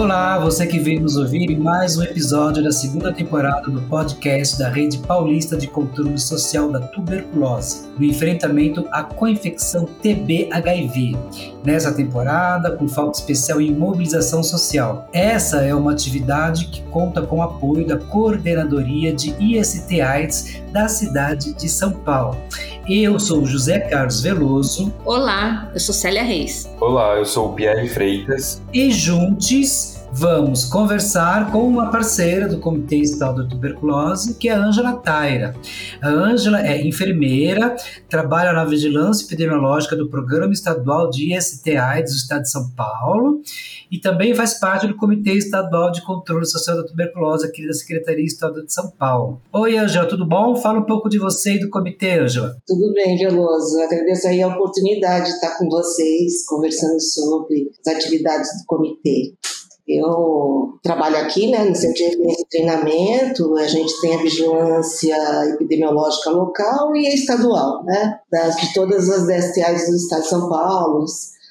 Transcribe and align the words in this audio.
Olá, 0.00 0.38
você 0.38 0.66
que 0.66 0.78
vem 0.78 0.98
nos 0.98 1.18
ouvir 1.18 1.50
em 1.50 1.58
mais 1.58 1.98
um 1.98 2.02
episódio 2.02 2.64
da 2.64 2.72
segunda 2.72 3.12
temporada 3.12 3.70
do 3.70 3.82
podcast 3.82 4.58
da 4.58 4.70
Rede 4.70 4.96
Paulista 4.96 5.58
de 5.58 5.66
Controle 5.66 6.18
Social 6.18 6.72
da 6.72 6.80
Tuberculose, 6.80 7.86
no 7.98 8.04
enfrentamento 8.06 8.88
à 8.92 9.04
coinfecção 9.04 9.84
TB-HIV. 9.84 11.14
Nessa 11.62 11.92
temporada, 11.92 12.74
com 12.78 12.88
foco 12.88 13.12
especial 13.12 13.60
em 13.60 13.74
mobilização 13.74 14.42
social. 14.42 15.06
Essa 15.12 15.58
é 15.58 15.74
uma 15.74 15.92
atividade 15.92 16.68
que 16.68 16.80
conta 16.84 17.20
com 17.20 17.36
o 17.36 17.42
apoio 17.42 17.86
da 17.86 17.98
Coordenadoria 17.98 19.12
de 19.12 19.34
IST-AIDS 19.38 20.62
da 20.72 20.88
cidade 20.88 21.52
de 21.52 21.68
São 21.68 21.92
Paulo. 21.92 22.38
Eu 22.92 23.20
sou 23.20 23.46
José 23.46 23.78
Carlos 23.78 24.20
Veloso. 24.20 24.92
Olá, 25.04 25.70
eu 25.72 25.78
sou 25.78 25.94
Célia 25.94 26.24
Reis. 26.24 26.68
Olá, 26.80 27.14
eu 27.14 27.24
sou 27.24 27.50
o 27.50 27.52
Pierre 27.52 27.88
Freitas. 27.88 28.60
E 28.72 28.90
juntos 28.90 29.99
vamos 30.12 30.64
conversar 30.64 31.52
com 31.52 31.66
uma 31.66 31.90
parceira 31.90 32.48
do 32.48 32.58
Comitê 32.58 32.96
Estadual 32.96 33.36
da 33.36 33.48
Tuberculose, 33.48 34.34
que 34.34 34.48
é 34.48 34.52
a 34.52 34.58
Ângela 34.58 34.96
Taira. 34.96 35.54
A 36.02 36.08
Ângela 36.08 36.66
é 36.66 36.84
enfermeira, 36.86 37.76
trabalha 38.08 38.52
na 38.52 38.64
vigilância 38.64 39.24
epidemiológica 39.24 39.94
do 39.94 40.08
Programa 40.08 40.52
Estadual 40.52 41.10
de 41.10 41.34
IST-AIDS 41.34 42.12
do 42.12 42.16
Estado 42.16 42.42
de 42.42 42.50
São 42.50 42.70
Paulo 42.70 43.40
e 43.90 43.98
também 43.98 44.34
faz 44.34 44.54
parte 44.58 44.86
do 44.86 44.96
Comitê 44.96 45.32
Estadual 45.32 45.90
de 45.90 46.02
Controle 46.02 46.46
Social 46.46 46.76
da 46.76 46.84
Tuberculose 46.84 47.46
aqui 47.46 47.66
da 47.66 47.72
Secretaria 47.72 48.24
Estadual 48.24 48.64
de 48.64 48.72
São 48.72 48.90
Paulo. 48.90 49.40
Oi, 49.52 49.76
Ângela, 49.78 50.06
tudo 50.06 50.26
bom? 50.26 50.56
Fala 50.56 50.80
um 50.80 50.86
pouco 50.86 51.08
de 51.08 51.18
você 51.18 51.54
e 51.54 51.60
do 51.60 51.70
comitê, 51.70 52.18
Ângela. 52.18 52.56
Tudo 52.66 52.92
bem, 52.94 53.16
Veloso. 53.16 53.80
Agradeço 53.80 54.28
aí 54.28 54.42
a 54.42 54.48
oportunidade 54.48 55.26
de 55.26 55.32
estar 55.32 55.56
com 55.58 55.68
vocês, 55.68 56.44
conversando 56.46 57.00
sobre 57.00 57.70
as 57.84 57.94
atividades 57.94 58.48
do 58.60 58.66
comitê. 58.66 59.34
Eu 59.92 60.78
trabalho 60.82 61.16
aqui 61.16 61.50
né, 61.50 61.64
no 61.64 61.74
Centro 61.74 61.96
de 61.96 62.04
Referência 62.04 62.42
e 62.42 62.48
Treinamento, 62.48 63.56
a 63.56 63.66
gente 63.66 64.00
tem 64.00 64.14
a 64.14 64.22
vigilância 64.22 65.16
epidemiológica 65.54 66.30
local 66.30 66.94
e 66.94 67.08
estadual, 67.08 67.84
né, 67.84 68.20
das, 68.30 68.56
de 68.56 68.72
todas 68.72 69.10
as 69.10 69.26
DSTAs 69.26 69.88
do 69.88 69.96
estado 69.96 70.22
de 70.22 70.28
São 70.28 70.48
Paulo. 70.48 71.04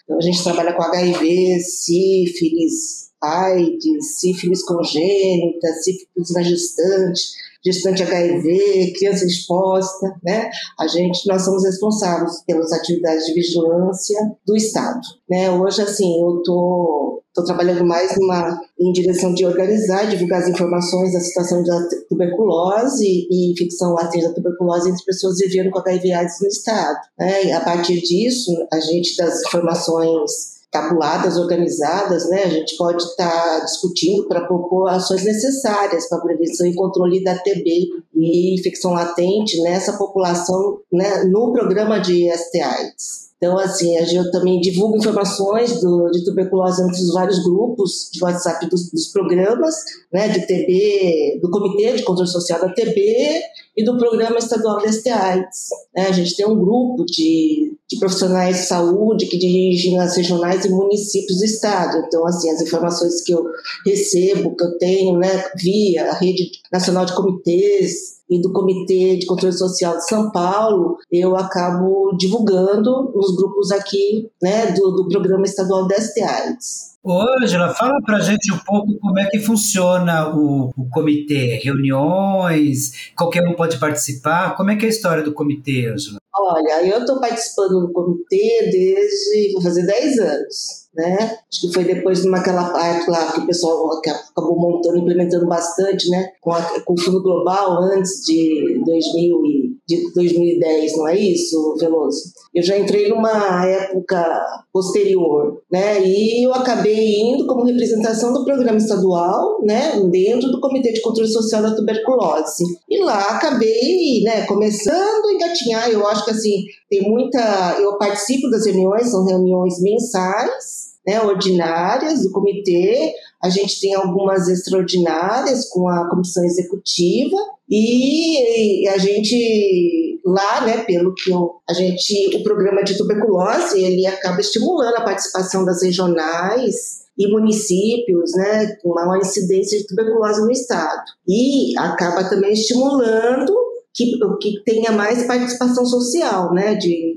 Então, 0.04 0.18
a 0.18 0.22
gente 0.22 0.42
trabalha 0.42 0.74
com 0.74 0.82
HIV, 0.82 1.60
sífilis, 1.60 3.10
AIDS, 3.22 4.20
sífilis 4.20 4.64
congênita, 4.64 5.68
sífilis 5.82 6.34
na 6.34 6.42
gestante, 6.42 7.22
gestante 7.66 8.04
HIV, 8.04 8.94
criança 8.98 9.26
exposta, 9.26 10.16
né? 10.24 10.50
A 10.80 10.88
gente, 10.88 11.28
nós 11.28 11.44
somos 11.44 11.64
responsáveis 11.66 12.44
pelas 12.46 12.72
atividades 12.72 13.26
de 13.26 13.34
vigilância 13.34 14.18
do 14.46 14.56
Estado, 14.56 15.02
né? 15.30 15.52
Hoje, 15.52 15.82
assim, 15.82 16.22
eu 16.22 16.42
tô, 16.44 17.22
tô 17.34 17.44
trabalhando 17.44 17.86
mais 17.86 18.18
numa, 18.18 18.60
em 18.80 18.92
direção 18.94 19.34
de 19.34 19.46
organizar 19.46 20.06
e 20.06 20.12
divulgar 20.12 20.42
as 20.42 20.50
informações 20.50 21.14
da 21.14 21.20
situação 21.20 21.64
da 21.64 21.88
tuberculose 22.08 23.28
e 23.30 23.52
infecção 23.52 23.94
latente 23.94 24.26
da 24.26 24.34
tuberculose 24.34 24.90
entre 24.90 25.04
pessoas 25.04 25.38
vivendo 25.40 25.70
com 25.70 25.80
HIV 25.80 26.14
AIDS 26.14 26.42
no 26.42 26.48
Estado, 26.48 27.00
né? 27.18 27.46
E 27.46 27.52
a 27.52 27.62
partir 27.62 28.02
disso, 28.02 28.52
a 28.72 28.80
gente 28.80 29.18
das 29.18 29.42
informações 29.46 30.59
tabuladas, 30.72 31.38
organizadas, 31.38 32.30
né, 32.30 32.44
a 32.44 32.50
gente 32.50 32.78
pode 32.78 33.04
estar 33.04 33.30
tá 33.30 33.66
discutindo 33.66 34.28
para 34.28 34.46
propor 34.46 34.88
ações 34.90 35.24
necessárias 35.24 36.08
para 36.08 36.22
prevenção 36.22 36.68
e 36.68 36.76
controle 36.76 37.24
da 37.24 37.38
TB 37.38 37.88
e 38.16 38.60
infecção 38.60 38.94
latente 38.94 39.62
nessa 39.62 39.94
população, 39.94 40.80
né, 40.92 41.24
no 41.24 41.52
programa 41.52 42.00
de 42.00 42.30
STIs. 42.32 43.30
Então, 43.40 43.58
assim, 43.58 43.96
eu 44.14 44.30
também 44.32 44.60
divulgo 44.60 44.98
informações 44.98 45.80
do, 45.80 46.12
de 46.12 46.26
tuberculose 46.26 46.84
entre 46.84 47.02
os 47.02 47.14
vários 47.14 47.42
grupos 47.42 48.10
de 48.12 48.22
WhatsApp 48.22 48.70
dos, 48.70 48.92
dos, 48.92 49.08
programas, 49.14 49.76
né, 50.12 50.28
de 50.28 50.46
TB, 50.46 51.40
do 51.42 51.50
Comitê 51.50 51.94
de 51.94 52.04
Controle 52.04 52.30
Social 52.30 52.60
da 52.60 52.68
TB 52.74 53.42
e 53.78 53.86
do 53.86 53.98
Programa 53.98 54.38
Estadual 54.38 54.80
de 54.80 54.92
STIs. 54.92 55.70
Né, 55.96 56.08
a 56.10 56.12
gente 56.12 56.36
tem 56.36 56.46
um 56.46 56.60
grupo 56.60 57.06
de, 57.06 57.69
de 57.90 58.00
profissionais 58.00 58.58
de 58.58 58.66
saúde 58.68 59.26
que 59.26 59.38
dirigem 59.38 60.00
as 60.00 60.16
regionais 60.16 60.64
e 60.66 60.70
municípios 60.70 61.40
do 61.40 61.46
estado. 61.46 62.04
Então, 62.06 62.26
assim, 62.28 62.50
as 62.50 62.62
informações 62.62 63.22
que 63.24 63.34
eu 63.34 63.44
recebo, 63.86 64.56
que 64.56 64.64
eu 64.64 64.78
tenho, 64.78 65.18
né, 65.18 65.44
via 65.56 66.12
a 66.12 66.14
Rede 66.14 66.52
Nacional 66.72 67.06
de 67.06 67.16
Comitês, 67.16 68.20
e 68.30 68.40
do 68.40 68.54
Comitê 68.54 69.18
de 69.18 69.26
Controle 69.26 69.58
Social 69.58 69.98
de 69.98 70.08
São 70.08 70.32
Paulo, 70.32 70.98
eu 71.12 71.36
acabo 71.36 72.16
divulgando 72.16 73.12
nos 73.14 73.36
grupos 73.36 73.72
aqui 73.72 74.30
né, 74.42 74.72
do, 74.72 74.92
do 74.92 75.08
Programa 75.10 75.46
Estadual 75.46 75.88
STIs. 75.90 76.90
Ô, 77.02 77.24
Ângela, 77.42 77.74
fala 77.74 78.00
pra 78.06 78.20
gente 78.20 78.52
um 78.52 78.58
pouco 78.60 79.00
como 79.00 79.18
é 79.18 79.26
que 79.26 79.40
funciona 79.40 80.36
o, 80.36 80.70
o, 80.78 80.90
comitê, 80.90 81.60
reuniões, 81.64 83.12
qualquer 83.16 83.48
um 83.48 83.56
pode 83.56 83.80
participar, 83.80 84.56
como 84.56 84.70
é 84.70 84.76
que 84.76 84.86
é 84.86 84.90
a 84.90 84.92
história 84.92 85.24
do 85.24 85.34
comitê, 85.34 85.88
Ângela? 85.88 86.19
Olha, 86.40 86.86
eu 86.86 87.00
estou 87.00 87.20
participando 87.20 87.88
do 87.88 87.94
comitê 87.94 88.70
desde, 88.72 89.54
vou 89.54 89.62
fazer 89.62 89.86
10 89.86 90.20
anos 90.20 90.80
né? 90.94 91.18
Acho 91.50 91.62
que 91.62 91.74
foi 91.74 91.84
depois 91.84 92.22
de 92.22 92.36
aquela 92.36 92.72
parte 92.72 93.10
lá 93.10 93.32
que 93.32 93.40
o 93.42 93.46
pessoal 93.46 93.92
acabou 93.94 94.60
montando, 94.60 94.98
implementando 94.98 95.48
bastante, 95.48 96.10
né? 96.10 96.32
Com, 96.42 96.52
a, 96.52 96.62
com 96.82 96.94
o 96.94 97.00
Fundo 97.00 97.22
Global 97.22 97.84
antes 97.84 98.22
de, 98.26 98.82
2000 98.86 99.46
e, 99.46 99.69
de 99.90 100.14
2010, 100.14 100.98
não 100.98 101.08
é 101.08 101.18
isso, 101.18 101.76
Veloso? 101.80 102.32
Eu 102.54 102.62
já 102.62 102.78
entrei 102.78 103.10
numa 103.10 103.66
época 103.66 104.46
posterior, 104.72 105.60
né? 105.72 106.06
E 106.06 106.46
eu 106.46 106.54
acabei 106.54 107.20
indo 107.20 107.48
como 107.48 107.66
representação 107.66 108.32
do 108.32 108.46
programa 108.46 108.78
estadual, 108.78 109.60
né? 109.64 110.00
Dentro 110.12 110.52
do 110.52 110.62
Comitê 110.62 110.94
de 110.94 111.02
Controle 111.02 111.28
Social 111.28 111.64
da 111.64 111.76
Tuberculose. 111.76 112.64
E 112.88 113.04
lá 113.04 113.38
acabei, 113.38 114.22
né? 114.24 114.46
Começando 114.46 115.26
a 115.26 115.34
engatinhar. 115.34 115.90
Eu 115.90 116.06
acho 116.06 116.24
que 116.24 116.32
assim 116.32 116.66
tem 116.88 117.10
muita. 117.10 117.78
Eu 117.80 117.98
participo 117.98 118.48
das 118.50 118.68
reuniões, 118.68 119.10
são 119.10 119.26
reuniões 119.26 119.82
mensais 119.82 120.89
né, 121.10 121.22
ordinárias 121.22 122.22
do 122.22 122.32
comitê, 122.32 123.14
a 123.42 123.50
gente 123.50 123.82
tem 123.82 123.96
algumas 123.96 124.48
extraordinárias 124.48 125.68
com 125.70 125.90
a 125.90 126.08
comissão 126.08 126.44
executiva 126.46 127.36
e 127.68 128.88
a 128.88 128.98
gente 129.00 130.20
lá, 130.24 130.66
né, 130.66 130.84
pelo 130.84 131.14
que 131.16 131.32
a 131.68 131.74
gente, 131.74 132.36
o 132.36 132.44
programa 132.44 132.84
de 132.84 132.96
tuberculose, 132.96 133.82
ele 133.82 134.06
acaba 134.06 134.40
estimulando 134.40 134.98
a 134.98 135.04
participação 135.04 135.66
das 135.66 135.82
regionais 135.82 137.00
e 137.18 137.28
municípios, 137.28 138.32
né, 138.36 138.76
com 138.84 138.94
maior 138.94 139.18
incidência 139.18 139.80
de 139.80 139.88
tuberculose 139.88 140.42
no 140.42 140.52
estado. 140.52 141.04
E 141.28 141.76
acaba 141.78 142.30
também 142.30 142.54
estimulando 142.54 143.52
que, 143.96 144.18
que 144.40 144.64
tenha 144.64 144.92
mais 144.92 145.26
participação 145.26 145.86
social, 145.86 146.54
né, 146.54 146.76
de 146.76 147.09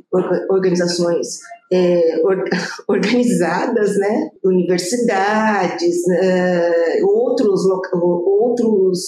organizações 0.51 1.39
é, 1.73 2.21
organizadas, 2.89 3.97
né? 3.99 4.31
universidades, 4.45 6.09
é, 6.09 7.01
outros, 7.03 7.65
outros 8.03 8.99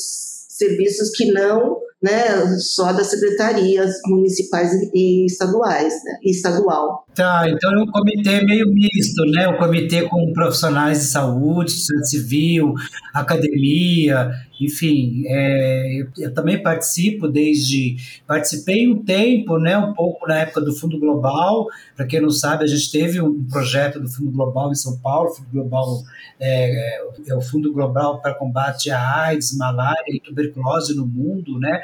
serviços 0.48 1.10
que 1.10 1.32
não 1.32 1.78
né, 2.04 2.58
só 2.58 2.92
das 2.92 3.08
secretarias 3.08 3.98
municipais 4.04 4.70
e 4.92 5.24
estaduais, 5.24 5.94
né, 6.04 6.18
estadual. 6.22 7.06
Tá, 7.14 7.48
então 7.48 7.72
é 7.72 7.82
um 7.82 7.86
comitê 7.86 8.42
meio 8.42 8.68
misto, 8.70 9.24
né? 9.30 9.48
Um 9.48 9.56
comitê 9.56 10.02
com 10.02 10.32
profissionais 10.32 10.98
de 10.98 11.04
saúde, 11.04 11.70
sociedade 11.70 12.10
civil, 12.10 12.74
academia, 13.14 14.32
enfim. 14.60 15.22
É, 15.26 16.00
eu, 16.00 16.08
eu, 16.18 16.34
também 16.34 16.60
participo 16.60 17.28
desde 17.28 17.96
participei 18.26 18.88
um 18.88 19.04
tempo, 19.04 19.58
né? 19.58 19.78
Um 19.78 19.94
pouco 19.94 20.26
na 20.26 20.40
época 20.40 20.60
do 20.60 20.74
Fundo 20.74 20.98
Global. 20.98 21.68
Para 21.96 22.04
quem 22.04 22.20
não 22.20 22.30
sabe, 22.30 22.64
a 22.64 22.66
gente 22.66 22.90
teve 22.90 23.20
um 23.20 23.44
projeto 23.44 24.00
do 24.00 24.08
Fundo 24.08 24.32
Global 24.32 24.72
em 24.72 24.74
São 24.74 24.98
Paulo. 24.98 25.30
O 25.30 25.34
Fundo 25.34 25.50
Global 25.52 26.02
é, 26.40 26.98
é 27.28 27.34
o 27.36 27.40
Fundo 27.40 27.72
Global 27.72 28.20
para 28.20 28.34
combate 28.34 28.90
à 28.90 29.26
AIDS, 29.26 29.56
malária 29.56 30.04
e 30.08 30.20
tuberculose 30.20 30.96
no 30.96 31.06
mundo, 31.06 31.60
né? 31.60 31.80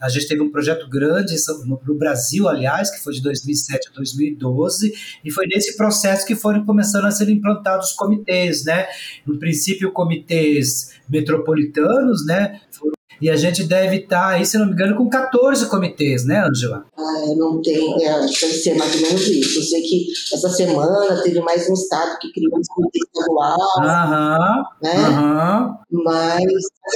A 0.00 0.08
gente 0.08 0.26
teve 0.26 0.42
um 0.42 0.50
projeto 0.50 0.88
grande 0.88 1.36
no 1.86 1.94
Brasil, 1.94 2.48
aliás, 2.48 2.90
que 2.90 3.00
foi 3.00 3.12
de 3.12 3.22
2007 3.22 3.88
a 3.88 3.94
2012, 3.94 4.92
e 5.24 5.30
foi 5.30 5.46
nesse 5.46 5.76
processo 5.76 6.26
que 6.26 6.34
foram 6.34 6.64
começando 6.66 7.04
a 7.04 7.10
ser 7.12 7.28
implantados 7.28 7.92
comitês, 7.92 8.64
né? 8.64 8.88
No 9.24 9.38
princípio, 9.38 9.92
comitês 9.92 10.92
metropolitanos, 11.08 12.26
né? 12.26 12.60
Foram 12.72 12.92
e 13.22 13.30
a 13.30 13.36
gente 13.36 13.62
deve 13.62 13.98
estar 13.98 14.30
aí, 14.30 14.44
se 14.44 14.58
não 14.58 14.66
me 14.66 14.72
engano, 14.72 14.96
com 14.96 15.08
14 15.08 15.66
comitês, 15.66 16.26
né, 16.26 16.44
Angela? 16.44 16.84
Ah, 16.98 17.34
não 17.36 17.62
tem, 17.62 18.04
é, 18.04 18.18
deve 18.18 18.32
ser 18.32 18.74
mais 18.74 18.92
ou 18.96 19.00
menos 19.00 19.28
isso. 19.28 19.60
Eu 19.60 19.62
sei 19.62 19.80
que 19.80 20.06
essa 20.32 20.48
semana 20.48 21.22
teve 21.22 21.40
mais 21.40 21.70
um 21.70 21.72
estado 21.72 22.18
que 22.18 22.32
criou 22.32 22.58
um 22.58 22.62
comitê 22.74 22.98
estadual. 22.98 23.56
Aham, 23.78 24.64
né? 24.82 24.96
Aham. 24.96 25.78
Mas 25.88 26.42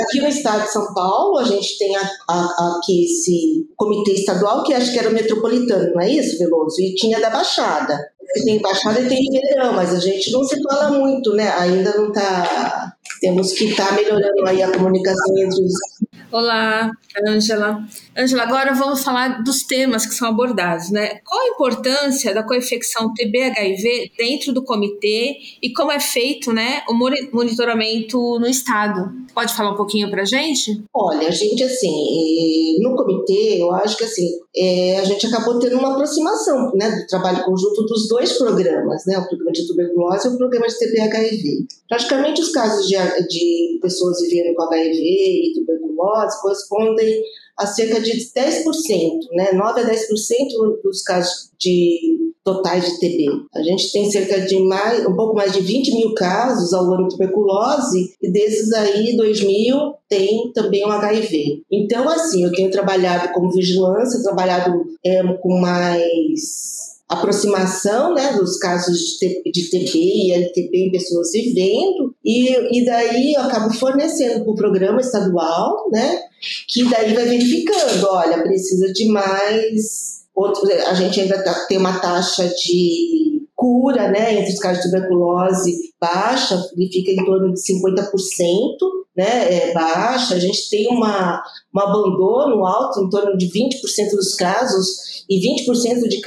aqui 0.03 0.21
no 0.21 0.27
estado 0.27 0.65
de 0.65 0.73
São 0.73 0.93
Paulo, 0.93 1.39
a 1.39 1.45
gente 1.45 1.79
tem 1.79 1.95
a, 1.95 2.11
a, 2.29 2.79
aqui 2.79 3.05
esse 3.05 3.69
comitê 3.77 4.15
estadual, 4.15 4.65
que 4.65 4.75
acho 4.75 4.93
que 4.93 4.99
era 4.99 5.11
o 5.11 5.15
metropolitano, 5.15 5.95
não 5.95 6.01
é 6.01 6.11
isso, 6.11 6.39
Veloso? 6.39 6.81
E 6.81 6.97
tinha 6.97 7.21
da 7.21 7.31
Baixada. 7.31 8.05
tem 8.45 8.61
Baixada 8.61 9.01
e 9.01 9.09
tem 9.09 9.23
Ribeirão, 9.31 9.75
mas 9.75 9.95
a 9.95 10.01
gente 10.01 10.33
não 10.33 10.43
se 10.43 10.61
fala 10.61 10.91
muito, 10.91 11.33
né? 11.35 11.51
Ainda 11.51 11.97
não 11.97 12.09
está. 12.09 12.95
Temos 13.21 13.53
que 13.53 13.67
estar 13.67 13.89
tá 13.89 13.95
melhorando 13.95 14.47
aí 14.47 14.63
a 14.63 14.73
comunicação 14.73 15.39
entre 15.39 15.63
os 15.65 15.73
Olá, 16.33 16.91
Ângela. 17.29 17.87
Ângela, 18.17 18.43
agora 18.43 18.75
vamos 18.75 19.05
falar 19.05 19.45
dos 19.45 19.63
temas 19.63 20.05
que 20.05 20.15
são 20.15 20.29
abordados, 20.29 20.91
né? 20.91 21.21
Qual 21.25 21.41
a 21.41 21.49
importância 21.49 22.35
da 22.35 22.43
coinfecção 22.43 23.15
TB-HIV 23.15 24.11
dentro 24.19 24.53
do 24.53 24.65
comitê 24.65 25.37
e 25.63 25.73
como 25.73 25.93
é 25.93 26.01
feito, 26.01 26.53
né, 26.53 26.83
o 26.89 26.95
monitoramento 26.95 28.19
no 28.41 28.47
estado? 28.47 29.13
Pode 29.33 29.55
falar 29.55 29.73
um 29.73 29.77
pouquinho 29.77 30.11
para 30.11 30.23
a 30.23 30.25
gente? 30.25 30.83
Olha, 30.93 31.29
a 31.29 31.31
gente 31.31 31.63
assim, 31.63 32.79
no 32.81 32.97
comitê, 32.97 33.63
eu 33.63 33.71
acho 33.73 33.97
que 33.97 34.05
assim, 34.05 34.27
é, 34.57 34.99
a 34.99 35.05
gente 35.05 35.27
acabou 35.27 35.59
tendo 35.61 35.79
uma 35.79 35.93
aproximação, 35.93 36.73
né, 36.75 36.91
do 36.91 37.07
trabalho 37.07 37.45
conjunto 37.45 37.83
dos 37.85 38.09
dois 38.09 38.33
programas, 38.33 39.05
né, 39.07 39.17
o 39.19 39.29
programa 39.29 39.53
de 39.53 39.67
tuberculose 39.67 40.27
e 40.27 40.31
o 40.31 40.37
programa 40.37 40.67
de 40.67 40.79
TB-HIV. 40.79 41.67
Praticamente 41.89 42.41
os 42.41 42.51
casos 42.51 42.89
de, 42.89 42.97
de 43.29 43.79
pessoas 43.81 44.21
vivendo 44.23 44.55
com 44.55 44.63
HIV 44.65 44.99
e 44.99 45.53
tuberculose 45.55 45.86
correspondem 46.41 47.23
a 47.59 47.67
cerca 47.67 48.01
de 48.01 48.13
10%, 48.13 48.65
né? 49.33 49.53
9 49.53 49.81
a 49.81 49.85
10% 49.85 49.97
dos 50.83 51.03
casos 51.03 51.51
de 51.59 52.17
totais 52.45 52.85
de 52.85 53.01
TB. 53.01 53.27
A 53.55 53.63
gente 53.63 53.91
tem 53.91 54.09
cerca 54.09 54.41
de 54.43 54.59
mais, 54.61 55.05
um 55.05 55.17
pouco 55.17 55.35
mais 55.35 55.53
de 55.53 55.61
20 55.61 55.97
mil 55.97 56.15
casos 56.15 56.73
ao 56.73 56.85
ano 56.85 57.09
de 57.09 57.17
tuberculose 57.17 58.15
e 58.23 58.31
desses 58.31 58.73
aí, 58.73 59.17
2 59.17 59.43
mil 59.43 59.95
tem 60.09 60.53
também 60.55 60.85
o 60.85 60.91
HIV. 60.91 61.63
Então, 61.73 62.09
assim, 62.09 62.45
eu 62.45 62.53
tenho 62.53 62.71
trabalhado 62.71 63.33
como 63.33 63.51
vigilância, 63.51 64.23
trabalhado 64.23 64.85
é, 65.05 65.23
com 65.43 65.59
mais 65.59 66.96
aproximação 67.09 68.15
né, 68.15 68.33
dos 68.33 68.59
casos 68.59 68.99
de 69.19 69.71
TB 69.71 69.93
e 69.95 70.33
LTB 70.33 70.89
em 70.89 70.91
pessoas 70.91 71.31
vivendo, 71.33 72.15
e, 72.25 72.81
e 72.81 72.85
daí 72.85 73.35
eu 73.35 73.43
acabo 73.43 73.73
fornecendo 73.75 74.43
para 74.43 74.53
o 74.53 74.57
programa 74.57 75.01
estadual, 75.01 75.89
né, 75.93 76.21
que 76.69 76.85
daí 76.89 77.15
vai 77.15 77.27
verificando, 77.27 78.09
olha, 78.09 78.43
precisa 78.43 78.93
de 78.93 79.07
mais, 79.07 80.25
outro, 80.35 80.69
a 80.87 80.95
gente 80.95 81.21
ainda 81.21 81.43
tá, 81.43 81.55
tem 81.69 81.79
uma 81.79 81.99
taxa 82.01 82.49
de 82.49 83.47
cura, 83.55 84.09
né, 84.11 84.41
entre 84.41 84.53
os 84.53 84.59
casos 84.59 84.83
de 84.83 84.91
tuberculose 84.91 85.95
baixa, 86.01 86.61
ele 86.77 86.91
fica 86.93 87.13
em 87.13 87.25
torno 87.25 87.55
de 87.55 87.61
50%, 87.61 88.11
né, 89.17 89.55
é 89.55 89.73
baixa, 89.73 90.35
a 90.35 90.39
gente 90.41 90.69
tem 90.69 90.89
uma, 90.89 91.41
um 91.77 91.81
abandono 91.81 92.65
alto, 92.65 93.01
em 93.01 93.11
torno 93.11 93.37
de 93.37 93.47
20% 93.47 94.11
dos 94.13 94.35
casos, 94.35 95.17
e 95.29 95.41
20% 95.41 96.09
de 96.09 96.21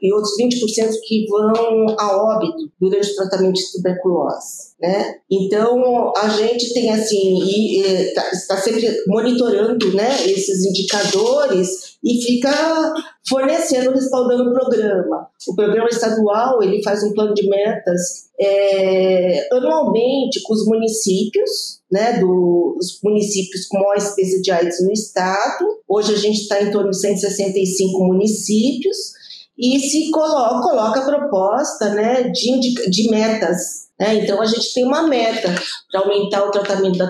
e 0.00 0.12
outros 0.12 0.32
20% 0.40 0.92
que 1.06 1.26
vão 1.28 1.86
a 1.98 2.36
óbito 2.36 2.70
durante 2.80 3.10
o 3.10 3.16
tratamento 3.16 3.54
de 3.54 3.72
tuberculose. 3.72 4.74
Né? 4.80 5.16
Então, 5.30 6.12
a 6.16 6.28
gente 6.28 6.72
tem 6.72 6.90
assim, 6.90 7.42
e, 7.42 7.80
está, 7.80 8.30
está 8.30 8.56
sempre 8.58 8.88
monitorando 9.06 9.92
né, 9.94 10.24
esses 10.26 10.64
indicadores 10.64 11.96
e 12.02 12.22
fica 12.22 12.94
fornecendo, 13.28 13.90
respaldando 13.90 14.50
o 14.50 14.52
programa. 14.52 15.28
O 15.48 15.54
programa 15.54 15.88
estadual 15.88 16.62
ele 16.62 16.82
faz 16.82 17.02
um 17.02 17.12
plano 17.12 17.34
de 17.34 17.48
metas 17.48 18.24
é, 18.38 19.48
anualmente 19.52 20.42
com 20.42 20.54
os 20.54 20.66
municípios, 20.66 21.80
né, 21.90 22.18
dos 22.18 22.98
municípios 23.02 23.66
com 23.66 23.78
maior 23.78 23.96
espécie 23.96 24.42
de 24.42 24.50
AIDS 24.50 24.84
no 24.84 24.92
estado. 24.94 25.66
Hoje 25.86 26.14
a 26.14 26.16
gente 26.16 26.40
está 26.40 26.62
em 26.62 26.70
torno 26.70 26.90
de 26.90 27.00
165 27.00 28.04
municípios 28.04 28.96
e 29.58 29.78
se 29.78 30.10
coloca, 30.10 30.68
coloca 30.68 31.00
a 31.00 31.04
proposta 31.04 31.90
né, 31.90 32.22
de, 32.24 32.90
de 32.90 33.10
metas. 33.10 33.84
Né? 33.98 34.16
Então, 34.16 34.40
a 34.42 34.46
gente 34.46 34.74
tem 34.74 34.84
uma 34.84 35.06
meta 35.06 35.54
para 35.90 36.00
aumentar 36.00 36.44
o 36.44 36.50
tratamento 36.50 36.98
da, 36.98 37.06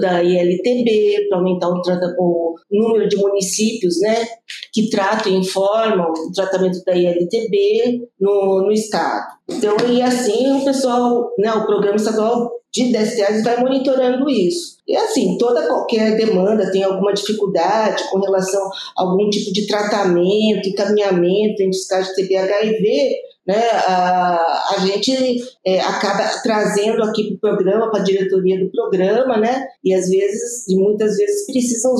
da 0.00 0.22
ILTB, 0.22 1.28
para 1.28 1.38
aumentar 1.38 1.68
o, 1.68 1.82
o, 2.18 2.54
número 2.70 3.08
de 3.08 3.16
municípios 3.16 4.00
né, 4.00 4.26
que 4.72 4.88
tratam 4.88 5.32
e 5.32 5.36
informam 5.36 6.10
o 6.10 6.32
tratamento 6.32 6.82
da 6.84 6.94
ILTB 6.94 8.08
no, 8.18 8.62
no 8.62 8.72
Estado. 8.72 9.34
Então, 9.48 9.76
e 9.88 10.00
assim 10.00 10.60
o 10.60 10.64
pessoal, 10.64 11.30
né, 11.38 11.52
o 11.52 11.66
programa 11.66 11.96
estadual 11.96 12.50
de 12.74 12.90
DSTs 12.90 13.44
vai 13.44 13.60
monitorando 13.60 14.28
isso. 14.28 14.74
E 14.86 14.96
assim, 14.96 15.38
toda 15.38 15.66
qualquer 15.66 16.16
demanda 16.16 16.70
tem 16.70 16.82
alguma 16.82 17.14
dificuldade 17.14 18.02
com 18.10 18.18
relação 18.18 18.60
a 18.98 19.02
algum 19.02 19.30
tipo 19.30 19.52
de 19.52 19.66
tratamento, 19.66 20.68
encaminhamento 20.68 21.68
os 21.70 21.86
casos 21.86 22.14
de 22.14 22.22
TB 22.22 22.36
HIV, 22.36 23.14
né, 23.46 23.62
a, 23.86 24.74
a 24.74 24.86
gente 24.86 25.44
é, 25.64 25.80
acaba 25.80 26.24
trazendo 26.42 27.02
aqui 27.02 27.24
para 27.24 27.34
o 27.36 27.56
programa, 27.56 27.90
para 27.90 28.00
a 28.00 28.04
diretoria 28.04 28.58
do 28.58 28.70
programa, 28.70 29.36
né, 29.36 29.66
e 29.82 29.94
às 29.94 30.08
vezes, 30.08 30.66
e 30.68 30.76
muitas 30.76 31.16
vezes 31.16 31.46
precisam 31.46 31.94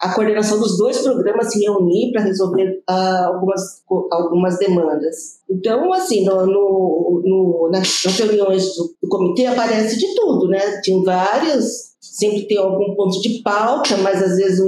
a 0.00 0.12
coordenação 0.12 0.58
dos 0.58 0.76
dois 0.76 0.98
programas 0.98 1.52
se 1.52 1.60
reunir 1.60 2.12
para 2.12 2.22
resolver 2.22 2.82
uh, 2.88 3.26
algumas, 3.26 3.82
algumas 4.10 4.58
demandas. 4.58 5.38
Então, 5.48 5.92
assim, 5.92 6.24
no, 6.24 6.46
no, 6.46 7.22
no 7.24 7.70
nas, 7.72 8.02
nas, 8.04 8.18
reuniões 8.18 8.76
do, 8.76 9.03
comitê 9.14 9.46
aparece 9.46 9.96
de 9.96 10.14
tudo, 10.14 10.48
né? 10.48 10.80
Tem 10.82 11.02
vários, 11.04 11.94
sempre 12.00 12.46
tem 12.46 12.58
algum 12.58 12.94
ponto 12.94 13.20
de 13.20 13.40
pauta, 13.42 13.96
mas 13.98 14.22
às 14.22 14.36
vezes 14.36 14.60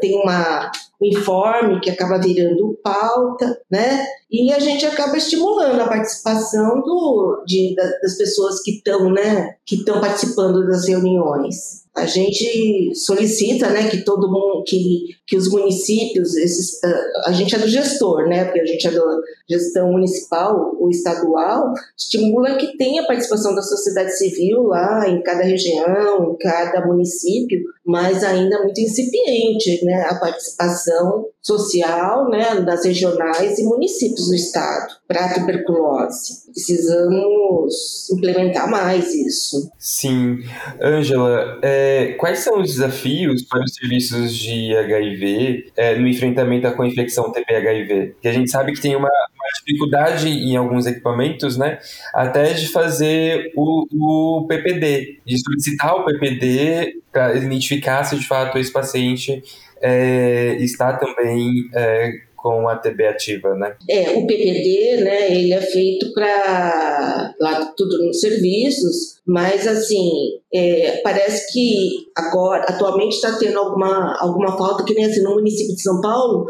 tem 0.00 0.16
uma, 0.20 0.70
um 1.00 1.06
informe 1.06 1.80
que 1.80 1.90
acaba 1.90 2.18
virando 2.18 2.78
pauta, 2.82 3.60
né? 3.70 4.06
E 4.30 4.52
a 4.52 4.58
gente 4.58 4.86
acaba 4.86 5.16
estimulando 5.16 5.80
a 5.80 5.88
participação 5.88 6.80
do, 6.80 7.44
de, 7.46 7.74
das 8.02 8.16
pessoas 8.16 8.62
que 8.62 8.72
estão, 8.72 9.12
né? 9.12 9.56
Que 9.66 9.76
estão 9.76 10.00
participando 10.00 10.66
das 10.66 10.88
reuniões 10.88 11.83
a 11.96 12.06
gente 12.06 12.92
solicita, 12.94 13.70
né, 13.70 13.88
que 13.88 14.04
todo 14.04 14.30
mundo, 14.30 14.64
que, 14.66 15.16
que 15.26 15.36
os 15.36 15.48
municípios, 15.48 16.34
esses, 16.36 16.80
a 17.24 17.30
gente 17.30 17.54
é 17.54 17.58
do 17.58 17.68
gestor, 17.68 18.28
né, 18.28 18.44
porque 18.44 18.60
a 18.60 18.66
gente 18.66 18.86
é 18.86 18.90
da 18.90 19.00
gestão 19.48 19.92
municipal 19.92 20.76
ou 20.80 20.90
estadual, 20.90 21.72
estimula 21.96 22.56
que 22.56 22.76
tenha 22.76 23.06
participação 23.06 23.54
da 23.54 23.62
sociedade 23.62 24.18
civil 24.18 24.64
lá 24.64 25.08
em 25.08 25.22
cada 25.22 25.44
região, 25.44 26.32
em 26.32 26.36
cada 26.38 26.84
município, 26.84 27.60
mas 27.86 28.24
ainda 28.24 28.62
muito 28.62 28.80
incipiente, 28.80 29.84
né, 29.84 30.06
a 30.08 30.16
participação 30.16 31.26
social, 31.44 32.30
né, 32.30 32.62
das 32.62 32.86
regionais 32.86 33.58
e 33.58 33.64
municípios 33.64 34.28
do 34.28 34.34
estado 34.34 34.94
para 35.06 35.26
a 35.26 35.34
tuberculose. 35.34 36.44
Precisamos 36.50 38.10
implementar 38.10 38.70
mais 38.70 39.14
isso. 39.14 39.70
Sim. 39.78 40.38
Ângela, 40.80 41.58
é, 41.62 42.14
quais 42.18 42.38
são 42.38 42.62
os 42.62 42.70
desafios 42.70 43.42
para 43.42 43.62
os 43.62 43.74
serviços 43.74 44.34
de 44.34 44.74
HIV 44.74 45.72
é, 45.76 45.96
no 45.96 46.08
enfrentamento 46.08 46.70
com 46.72 46.82
a 46.82 46.88
infecção 46.88 47.30
TB-HIV? 47.30 48.16
Que 48.22 48.28
a 48.28 48.32
gente 48.32 48.50
sabe 48.50 48.72
que 48.72 48.80
tem 48.80 48.96
uma, 48.96 49.08
uma, 49.08 49.44
dificuldade 49.58 50.28
em 50.28 50.56
alguns 50.56 50.86
equipamentos, 50.86 51.58
né, 51.58 51.78
até 52.14 52.54
de 52.54 52.68
fazer 52.68 53.52
o, 53.54 53.86
o 53.92 54.46
PPD, 54.46 55.20
de 55.26 55.38
solicitar 55.38 55.94
o 55.94 56.04
PPD 56.06 57.02
para 57.12 57.36
identificar 57.36 58.02
se 58.04 58.18
de 58.18 58.26
fato 58.26 58.58
esse 58.58 58.72
paciente 58.72 59.42
é, 59.84 60.56
está 60.60 60.96
também 60.96 61.68
é, 61.74 62.10
com 62.34 62.66
a 62.68 62.76
TB 62.76 63.06
ativa, 63.06 63.54
né? 63.54 63.76
É, 63.88 64.10
o 64.12 64.26
PPD, 64.26 65.02
né, 65.02 65.30
ele 65.30 65.52
é 65.52 65.60
feito 65.60 66.12
para 66.14 67.34
lá 67.38 67.72
tudo 67.76 68.06
nos 68.06 68.20
serviços, 68.20 69.20
mas 69.26 69.66
assim, 69.66 70.10
é, 70.52 71.00
parece 71.02 71.50
que 71.52 72.06
agora, 72.14 72.64
atualmente 72.64 73.14
está 73.14 73.38
tendo 73.38 73.58
alguma, 73.58 74.16
alguma 74.20 74.56
falta, 74.56 74.84
que 74.84 74.94
nem 74.94 75.06
assim, 75.06 75.22
no 75.22 75.34
município 75.34 75.74
de 75.74 75.82
São 75.82 76.00
Paulo, 76.00 76.46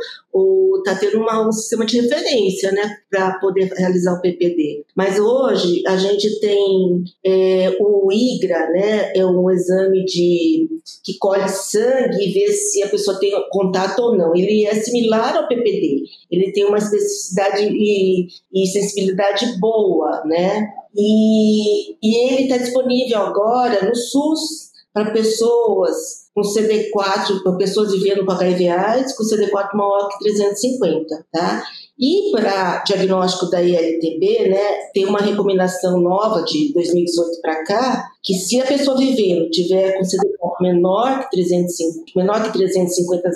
está 0.79 0.97
tendo 0.97 1.19
uma, 1.19 1.47
um 1.47 1.53
sistema 1.53 1.87
de 1.87 2.01
referência, 2.01 2.73
né, 2.73 2.97
para 3.09 3.39
poder 3.39 3.73
realizar 3.77 4.15
o 4.15 4.21
PPD. 4.21 4.85
Mas 4.97 5.19
hoje 5.19 5.83
a 5.87 5.97
gente 5.97 6.41
tem 6.41 7.05
é, 7.25 7.77
o 7.81 8.11
IGRA, 8.11 8.71
né, 8.71 9.13
é 9.15 9.25
um 9.25 9.49
exame 9.51 10.05
de 10.05 10.69
que 11.03 11.17
colhe 11.19 11.49
sangue 11.49 12.17
e 12.19 12.33
vê 12.33 12.53
se 12.53 12.83
a 12.83 12.89
pessoa 12.89 13.19
tem 13.19 13.33
contato 13.51 14.01
ou 14.01 14.17
não. 14.17 14.35
Ele 14.35 14.67
é 14.67 14.75
similar 14.75 15.37
ao 15.37 15.49
PPD, 15.49 16.03
ele 16.31 16.53
tem 16.53 16.65
uma 16.65 16.79
especificidade 16.79 17.63
e, 17.71 18.27
e 18.53 18.67
sensibilidade 18.67 19.59
boa, 19.59 20.23
né? 20.27 20.69
E, 20.97 21.97
e 22.03 22.29
ele 22.29 22.43
está 22.45 22.59
disponível 22.59 23.19
agora 23.19 23.87
no 23.87 23.95
SUS 23.95 24.73
para 24.93 25.11
pessoas 25.11 26.25
com 26.35 26.43
CD4, 26.43 27.43
para 27.43 27.57
pessoas 27.57 27.93
vivendo 27.93 28.25
com 28.25 28.33
HIV 28.33 28.69
AIDS, 28.69 29.17
com 29.17 29.25
CD4 29.25 29.75
maior 29.75 30.09
que 30.09 30.19
350, 30.25 31.27
tá? 31.33 31.65
E 31.99 32.33
para 32.33 32.83
diagnóstico 32.83 33.49
da 33.51 33.63
ILTB, 33.63 34.49
né, 34.49 34.91
tem 34.93 35.07
uma 35.07 35.21
recomendação 35.21 36.01
nova 36.01 36.43
de 36.43 36.73
2018 36.73 37.41
para 37.41 37.65
cá, 37.65 38.11
que 38.21 38.35
se 38.35 38.61
a 38.61 38.67
pessoa 38.67 38.97
vivendo 38.97 39.49
tiver 39.51 39.93
com 39.97 40.03
CD4 40.03 40.61
menor 40.61 41.21
que 41.21 41.37
350, 41.37 42.13
menor 42.17 42.43
que 42.43 42.53
350 42.53 43.31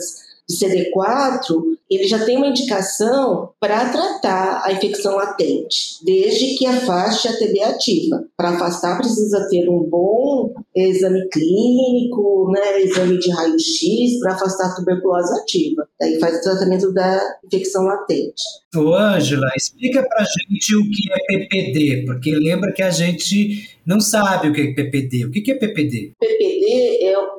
de 0.49 0.57
CD4, 0.57 1.63
ele 1.91 2.07
já 2.07 2.25
tem 2.25 2.37
uma 2.37 2.49
indicação 2.49 3.51
para 3.61 3.91
tratar 3.91 4.63
a 4.65 4.73
infecção 4.73 5.17
latente, 5.17 5.99
desde 6.05 6.57
que 6.57 6.67
afaste 6.67 7.29
a 7.29 7.37
TB 7.37 7.63
ativa. 7.63 8.25
Para 8.37 8.51
afastar, 8.51 8.99
precisa 8.99 9.47
ter 9.51 9.69
um 9.69 9.83
bom 9.85 10.55
exame 10.75 11.29
clínico, 11.29 12.51
né, 12.53 12.83
exame 12.83 13.19
de 13.19 13.31
raio-x, 13.31 14.21
para 14.21 14.35
afastar 14.35 14.67
a 14.67 14.75
tuberculose 14.77 15.41
ativa. 15.41 15.87
Daí 16.01 16.19
faz 16.19 16.39
o 16.39 16.43
tratamento 16.43 16.93
da 16.93 17.21
infecção 17.45 17.85
latente. 17.85 18.43
Ô, 18.77 18.95
Ângela, 18.95 19.49
explica 19.57 20.07
para 20.07 20.25
gente 20.25 20.77
o 20.77 20.83
que 20.83 21.13
é 21.13 21.39
PPD, 21.39 22.05
porque 22.07 22.31
lembra 22.35 22.73
que 22.73 22.83
a 22.83 22.91
gente 22.91 23.79
não 23.87 24.01
sabe 24.01 24.49
o 24.49 24.53
que 24.53 24.61
é 24.61 24.75
PPD. 24.75 25.25
O 25.27 25.31
que 25.31 25.51
é 25.51 25.55
PPD? 25.55 26.13
PPD 26.19 27.05
é 27.05 27.19
o 27.19 27.39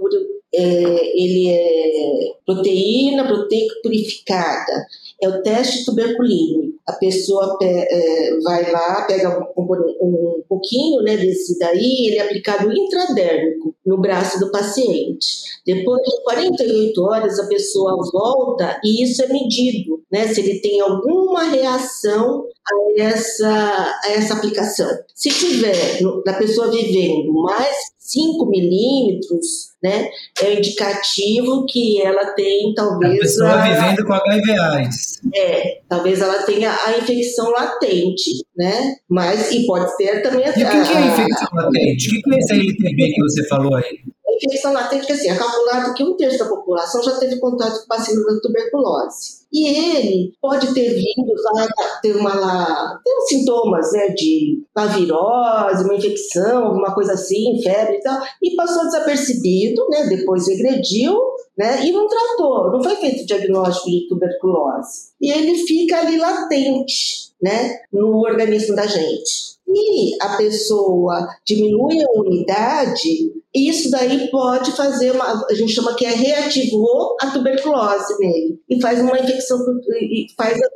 é, 0.53 0.61
ele 0.61 1.49
é 1.49 2.33
proteína 2.45 3.27
proteica 3.27 3.75
purificada, 3.83 4.85
é 5.21 5.29
o 5.29 5.41
teste 5.43 5.85
tuberculínico. 5.85 6.79
A 6.87 6.93
pessoa 6.93 7.57
é, 7.61 8.39
vai 8.43 8.71
lá, 8.71 9.03
pega 9.03 9.39
um, 9.55 9.63
um, 10.01 10.43
pouquinho 10.49 11.03
né, 11.03 11.15
desse 11.17 11.59
daí, 11.59 12.07
ele 12.07 12.17
é 12.17 12.21
aplicado 12.21 12.71
intradérmico 12.71 13.75
no 13.85 14.01
braço 14.01 14.39
do 14.39 14.51
paciente. 14.51 15.27
Depois 15.65 16.01
de 16.01 16.23
48 16.23 17.03
horas, 17.03 17.39
a 17.39 17.47
pessoa 17.47 17.95
volta 18.11 18.79
e 18.83 19.03
isso 19.03 19.21
é 19.23 19.27
medido, 19.27 20.01
né, 20.11 20.27
se 20.27 20.41
ele 20.41 20.59
tem 20.61 20.81
alguma 20.81 21.43
reação 21.43 22.45
a 22.71 23.01
essa, 23.01 23.99
a 24.03 24.11
essa 24.11 24.33
aplicação. 24.35 24.89
Se 25.15 25.29
tiver, 25.29 25.99
a 26.27 26.33
pessoa 26.33 26.71
vivendo 26.71 27.33
mais 27.33 27.75
5 27.97 28.45
milímetros, 28.47 29.69
né, 29.83 30.09
é 30.41 30.55
indicativo 30.55 31.65
que 31.65 32.01
ela 32.01 32.33
tem 32.33 32.73
talvez. 32.75 33.17
A 33.17 33.21
pessoa 33.21 33.51
a, 33.51 33.61
vivendo 33.61 34.05
com 34.05 34.13
HIV 34.13 34.51
AIDS. 34.51 35.19
É, 35.35 35.81
talvez 35.87 36.21
ela 36.21 36.43
tenha 36.43 36.71
a 36.85 36.97
infecção 36.97 37.51
latente, 37.51 38.43
né? 38.57 38.95
Mas, 39.07 39.51
e 39.51 39.65
pode 39.65 39.95
ter 39.97 40.21
também 40.21 40.45
a. 40.45 40.49
E 40.49 40.51
o 40.51 40.53
que, 40.53 40.63
que 40.63 40.97
é 40.97 41.07
infecção 41.07 41.49
latente? 41.53 42.07
O 42.07 42.11
que, 42.11 42.21
que 42.21 42.35
é 42.35 42.37
esse 42.39 42.53
LTB 42.53 43.11
que 43.13 43.21
você 43.21 43.47
falou 43.47 43.75
aí? 43.75 43.99
infecção 44.39 44.73
latente, 44.73 45.05
que 45.05 45.13
assim, 45.13 45.29
é 45.29 45.35
calculado 45.35 45.93
que 45.93 46.03
um 46.03 46.15
terço 46.15 46.39
da 46.39 46.45
população 46.45 47.03
já 47.03 47.17
teve 47.17 47.39
contato 47.39 47.81
com 47.81 47.87
bacilo 47.87 48.25
da 48.25 48.39
tuberculose. 48.39 49.38
E 49.51 49.67
ele 49.67 50.31
pode 50.39 50.73
ter 50.73 50.89
vindo 50.93 51.33
lá, 51.53 51.67
ter 52.01 52.15
uma 52.15 52.33
lá, 52.35 52.99
ter 53.03 53.21
sintomas, 53.27 53.91
né, 53.93 54.09
de 54.09 54.61
uma 54.77 54.87
virose, 54.87 55.83
uma 55.83 55.95
infecção, 55.95 56.65
alguma 56.65 56.93
coisa 56.93 57.13
assim, 57.13 57.59
febre 57.63 57.97
e 57.97 58.01
tal, 58.01 58.21
e 58.41 58.55
passou 58.55 58.85
desapercebido, 58.85 59.87
né, 59.89 60.05
depois 60.07 60.47
regrediu, 60.47 61.19
né, 61.57 61.85
e 61.85 61.91
não 61.91 62.07
tratou, 62.07 62.71
não 62.71 62.83
foi 62.83 62.95
feito 62.97 63.25
diagnóstico 63.25 63.89
de 63.89 64.07
tuberculose. 64.07 65.09
E 65.19 65.31
ele 65.31 65.55
fica 65.65 65.99
ali 65.99 66.17
latente, 66.17 67.31
né, 67.41 67.79
no 67.91 68.19
organismo 68.19 68.75
da 68.75 68.85
gente. 68.85 69.57
E 69.67 70.15
a 70.21 70.37
pessoa 70.37 71.27
diminui 71.45 72.01
a 72.03 72.19
unidade, 72.19 73.33
isso 73.53 73.89
daí 73.89 74.29
pode 74.29 74.71
fazer 74.73 75.11
uma, 75.11 75.45
a 75.49 75.53
gente 75.53 75.73
chama 75.73 75.95
que 75.95 76.05
é 76.05 76.11
reativou 76.11 77.15
a 77.19 77.31
tuberculose 77.31 78.17
nele. 78.19 78.59
E 78.69 78.81
faz 78.81 78.99
uma 78.99 79.17
infecção 79.19 79.57
e 80.01 80.27
faz 80.37 80.57
a 80.61 80.69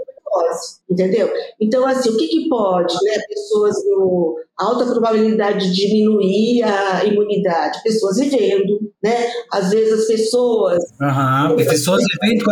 entendeu? 0.89 1.29
Então 1.59 1.85
assim, 1.87 2.09
o 2.09 2.17
que 2.17 2.27
que 2.27 2.49
pode, 2.49 2.93
né? 3.03 3.19
Pessoas 3.27 3.75
com 3.83 4.35
alta 4.57 4.85
probabilidade 4.85 5.71
de 5.71 5.87
diminuir 5.87 6.63
a 6.63 7.03
imunidade, 7.05 7.81
pessoas 7.83 8.17
vivendo, 8.17 8.79
né? 9.03 9.29
Às 9.51 9.71
vezes 9.71 10.01
as 10.01 10.07
pessoas. 10.07 10.83
Uhum, 11.01 11.55
pessoas 11.55 12.03
vivendo 12.21 12.45
com 12.45 12.51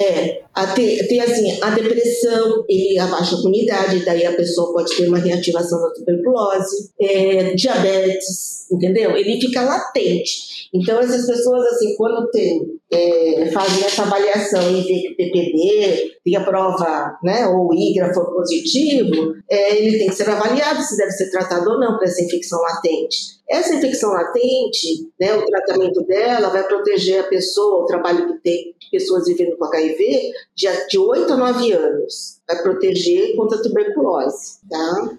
É, 0.00 0.42
a 0.54 0.66
ter, 0.68 1.06
ter, 1.06 1.20
assim, 1.20 1.60
a 1.62 1.70
depressão, 1.70 2.64
ele 2.68 2.98
abaixa 2.98 3.36
a 3.36 3.38
imunidade, 3.38 4.04
daí 4.04 4.26
a 4.26 4.34
pessoa 4.34 4.72
pode 4.72 4.96
ter 4.96 5.08
uma 5.08 5.18
reativação 5.18 5.80
da 5.80 5.90
tuberculose, 5.90 6.90
é, 7.00 7.54
diabetes, 7.54 8.70
entendeu? 8.70 9.16
Ele 9.16 9.40
fica 9.40 9.62
latente. 9.62 10.68
Então, 10.74 10.98
essas 10.98 11.26
pessoas, 11.26 11.66
assim, 11.66 11.96
quando 11.96 12.30
tem, 12.30 12.79
é, 12.92 13.50
fazem 13.52 13.84
essa 13.84 14.02
avaliação 14.02 14.70
e 14.70 14.82
vê 14.82 15.00
que 15.00 15.12
o 15.12 15.16
PPD, 15.16 16.18
tem 16.24 16.36
a 16.36 16.44
prova, 16.44 17.18
né, 17.22 17.46
ou 17.46 17.68
o 17.68 17.74
IGRA 17.74 18.12
for 18.12 18.32
positivo, 18.34 19.34
é, 19.48 19.76
ele 19.76 19.98
tem 19.98 20.08
que 20.08 20.14
ser 20.14 20.28
avaliado 20.28 20.82
se 20.82 20.96
deve 20.96 21.12
ser 21.12 21.30
tratado 21.30 21.70
ou 21.70 21.78
não 21.78 21.96
para 21.96 22.06
essa 22.06 22.22
infecção 22.22 22.60
latente. 22.60 23.40
Essa 23.48 23.74
infecção 23.74 24.12
latente, 24.12 25.08
né, 25.20 25.34
o 25.34 25.44
tratamento 25.46 26.02
dela 26.02 26.50
vai 26.50 26.66
proteger 26.66 27.20
a 27.20 27.28
pessoa, 27.28 27.82
o 27.82 27.86
trabalho 27.86 28.26
que 28.26 28.40
tem 28.42 28.74
pessoas 28.90 29.26
vivendo 29.26 29.56
com 29.56 29.64
HIV, 29.64 30.32
de, 30.54 30.66
de 30.88 30.98
8 30.98 31.32
a 31.32 31.36
9 31.36 31.72
anos. 31.72 32.40
Vai 32.46 32.62
proteger 32.62 33.36
contra 33.36 33.58
a 33.58 33.62
tuberculose, 33.62 34.58
tá? 34.68 35.18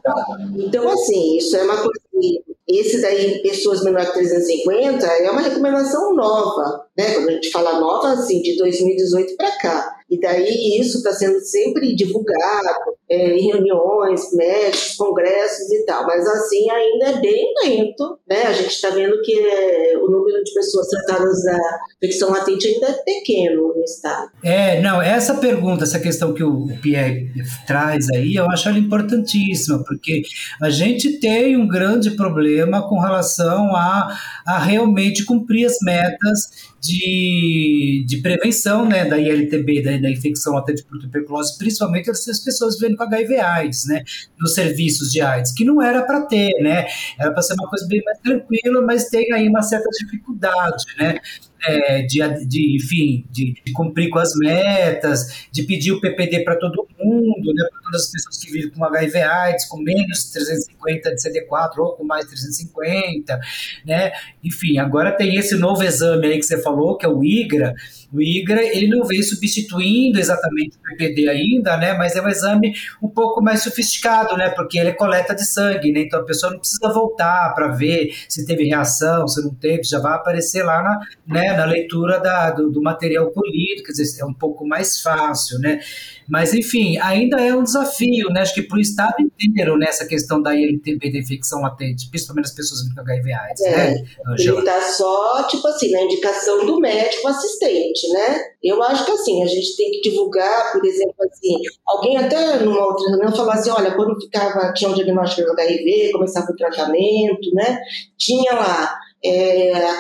Então, 0.58 0.90
assim, 0.90 1.38
isso 1.38 1.56
é 1.56 1.64
uma 1.64 1.78
coisa 1.78 2.02
que 2.12 2.44
esse 2.80 3.02
daí, 3.02 3.42
pessoas 3.42 3.84
menores 3.84 4.08
de 4.08 4.14
350, 4.14 5.06
é 5.06 5.32
uma 5.32 5.42
recomendação 5.42 6.14
nova, 6.16 6.86
né? 6.98 7.14
Quando 7.14 7.30
a 7.30 7.32
gente 7.34 7.52
fala 7.52 7.80
nova, 7.80 8.14
assim, 8.14 8.42
de 8.42 8.58
2018 8.58 9.36
para 9.36 9.58
cá. 9.58 9.96
E 10.12 10.20
daí 10.20 10.78
isso 10.78 10.98
está 10.98 11.14
sendo 11.14 11.40
sempre 11.40 11.96
divulgado 11.96 12.98
é, 13.10 13.38
em 13.38 13.48
reuniões, 13.48 14.34
médicos, 14.34 14.96
congressos 14.98 15.72
e 15.72 15.86
tal. 15.86 16.06
Mas 16.06 16.28
assim 16.28 16.70
ainda 16.70 17.06
é 17.12 17.22
bem 17.22 17.54
lento, 17.64 18.20
né? 18.30 18.44
A 18.44 18.52
gente 18.52 18.72
está 18.72 18.90
vendo 18.90 19.22
que 19.22 19.34
é, 19.40 19.98
o 19.98 20.12
número 20.12 20.44
de 20.44 20.54
pessoas 20.54 20.88
tratadas 20.88 21.42
da 21.46 21.58
infecção 22.04 22.30
latente 22.30 22.68
ainda 22.68 22.88
é 22.88 22.94
pequeno 22.94 23.74
no 23.74 23.84
estado. 23.86 24.30
É, 24.44 24.82
não, 24.82 25.02
essa 25.02 25.36
pergunta, 25.36 25.86
essa 25.86 26.00
questão 26.00 26.34
que 26.34 26.44
o 26.44 26.68
Pierre 26.82 27.32
traz 27.66 28.10
aí, 28.10 28.36
eu 28.36 28.50
acho 28.52 28.68
ela 28.68 28.80
importantíssima, 28.80 29.82
porque 29.86 30.24
a 30.62 30.70
gente 30.70 31.22
tem 31.22 31.56
um 31.56 31.68
grande 31.68 32.12
problema 32.12 32.88
com 32.90 33.00
relação 33.00 33.74
a, 33.74 34.14
a 34.46 34.60
realmente 34.60 35.24
cumprir 35.24 35.68
as 35.68 35.78
metas 35.82 36.71
de, 36.82 38.04
de 38.08 38.18
prevenção 38.18 38.90
né, 38.90 39.06
da 39.06 39.20
ILTB, 39.20 39.84
da, 39.84 39.98
da 39.98 40.10
infecção 40.10 40.54
latente 40.54 40.84
por 40.84 41.00
tuberculose, 41.00 41.56
principalmente 41.58 42.10
essas 42.10 42.40
pessoas 42.40 42.80
vivendo 42.80 42.98
com 42.98 43.04
HIV 43.04 43.38
AIDS, 43.38 43.86
né, 43.86 44.04
nos 44.40 44.56
serviços 44.56 45.12
de 45.12 45.22
AIDS, 45.22 45.54
que 45.54 45.64
não 45.64 45.80
era 45.80 46.02
para 46.02 46.22
ter, 46.26 46.52
né, 46.62 46.88
era 47.20 47.32
para 47.32 47.44
ser 47.44 47.54
uma 47.54 47.70
coisa 47.70 47.88
bem 47.88 48.02
mais 48.04 48.18
tranquila, 48.20 48.82
mas 48.82 49.10
tem 49.10 49.32
aí 49.32 49.48
uma 49.48 49.62
certa 49.62 49.88
dificuldade, 49.92 50.84
né, 50.98 51.20
é, 51.68 52.02
de, 52.02 52.20
de, 52.48 52.76
enfim, 52.76 53.26
de, 53.30 53.54
de, 53.64 53.72
cumprir 53.74 54.10
com 54.10 54.20
as 54.20 54.36
metas, 54.36 55.48
de 55.52 55.64
pedir 55.64 55.92
o 55.92 56.02
PPD 56.02 56.44
para 56.44 56.56
todo 56.56 56.88
mundo, 57.00 57.54
né, 57.54 57.68
para 57.72 57.82
todas 57.84 58.06
as 58.06 58.12
pessoas 58.12 58.38
que 58.38 58.52
vivem 58.52 58.72
com 58.72 58.84
HIV 58.84 59.22
AIDS, 59.22 59.66
com 59.66 59.78
menos 59.78 60.26
de 60.26 60.34
350 60.34 61.16
de 61.16 61.22
CD4 61.22 61.78
ou 61.78 61.94
com 61.94 62.04
mais 62.04 62.26
de 62.26 62.32
350, 62.32 63.40
né, 63.86 64.12
enfim, 64.44 64.78
agora 64.80 65.12
tem 65.12 65.36
esse 65.36 65.56
novo 65.56 65.84
exame 65.84 66.28
aí 66.28 66.38
que 66.38 66.46
você 66.46 66.62
falou, 66.62 66.98
que 66.98 67.06
é 67.06 67.10
o 67.10 67.24
IGRA, 67.24 67.74
o 68.12 68.22
IGRA, 68.22 68.64
ele 68.64 68.88
não 68.88 69.06
vem 69.06 69.22
substituindo 69.22 70.20
exatamente 70.20 70.78
o 70.78 70.82
PPD 70.82 71.30
ainda, 71.30 71.78
né, 71.78 71.94
mas 71.94 72.16
é 72.16 72.22
um 72.22 72.28
exame 72.28 72.74
um 73.02 73.08
pouco 73.08 73.42
mais 73.42 73.62
sofisticado, 73.62 74.36
né, 74.36 74.50
porque 74.50 74.80
ele 74.80 74.90
é 74.90 74.94
coleta 74.94 75.36
de 75.36 75.46
sangue, 75.46 75.92
né, 75.92 76.02
então 76.02 76.22
a 76.22 76.26
pessoa 76.26 76.52
não 76.52 76.60
precisa 76.60 76.92
voltar 76.92 77.54
para 77.54 77.68
ver 77.68 78.12
se 78.28 78.46
teve 78.46 78.64
reação, 78.64 79.28
se 79.28 79.44
não 79.44 79.54
teve, 79.54 79.84
já 79.84 80.00
vai 80.00 80.14
aparecer 80.14 80.64
lá 80.64 80.82
na, 80.82 81.00
né, 81.28 81.51
na 81.56 81.66
leitura 81.66 82.20
da, 82.20 82.52
do, 82.52 82.70
do, 82.70 82.82
material 82.82 83.32
colhido, 83.32 83.84
quer 83.84 83.92
dizer, 83.92 84.22
é 84.22 84.26
um 84.26 84.34
pouco 84.34 84.66
mais 84.68 85.02
fácil, 85.02 85.60
né, 85.60 85.80
mas 86.28 86.54
enfim, 86.54 86.98
ainda 86.98 87.40
é 87.40 87.54
um 87.54 87.64
desafio, 87.64 88.30
né, 88.30 88.42
acho 88.42 88.54
que 88.54 88.62
para 88.62 88.78
o 88.78 88.82
Estado 88.82 89.16
inteiro, 89.20 89.78
nessa 89.78 90.06
questão 90.06 90.42
da 90.42 90.56
ILTB, 90.56 91.12
da 91.12 91.20
infecção 91.20 91.62
latente, 91.62 92.10
principalmente 92.10 92.46
as 92.46 92.56
pessoas 92.56 92.82
com 92.82 93.02
HIV 93.02 93.34
AIDS, 93.34 93.62
é, 93.62 93.92
né, 93.92 94.06
Ele 94.38 94.60
está 94.60 94.82
só, 94.82 95.44
tipo 95.48 95.68
assim, 95.68 95.92
na 95.92 96.02
indicação 96.02 96.66
do 96.66 96.80
médico 96.80 97.28
assistente, 97.28 98.08
né? 98.10 98.52
Eu 98.64 98.82
acho 98.84 99.06
que 99.06 99.12
assim, 99.12 99.44
a 99.44 99.48
gente 99.48 99.76
tem 99.76 99.92
que 99.92 100.10
divulgar, 100.10 100.72
por 100.72 100.86
exemplo, 100.86 101.16
assim, 101.20 101.56
alguém 101.86 102.18
até 102.18 102.60
numa 102.60 102.86
outra 102.86 103.10
reunião 103.10 103.36
falou 103.36 103.52
assim, 103.52 103.72
olha, 103.72 103.96
quando 103.96 104.20
ficava, 104.22 104.72
tinha 104.74 104.90
um 104.90 104.94
diagnóstico 104.94 105.48
do 105.48 105.60
HIV, 105.60 106.12
começava 106.12 106.52
o 106.52 106.56
tratamento, 106.56 107.54
né? 107.54 107.80
Tinha 108.18 108.54
lá 108.54 109.01
é, 109.24 109.86
a 109.86 109.98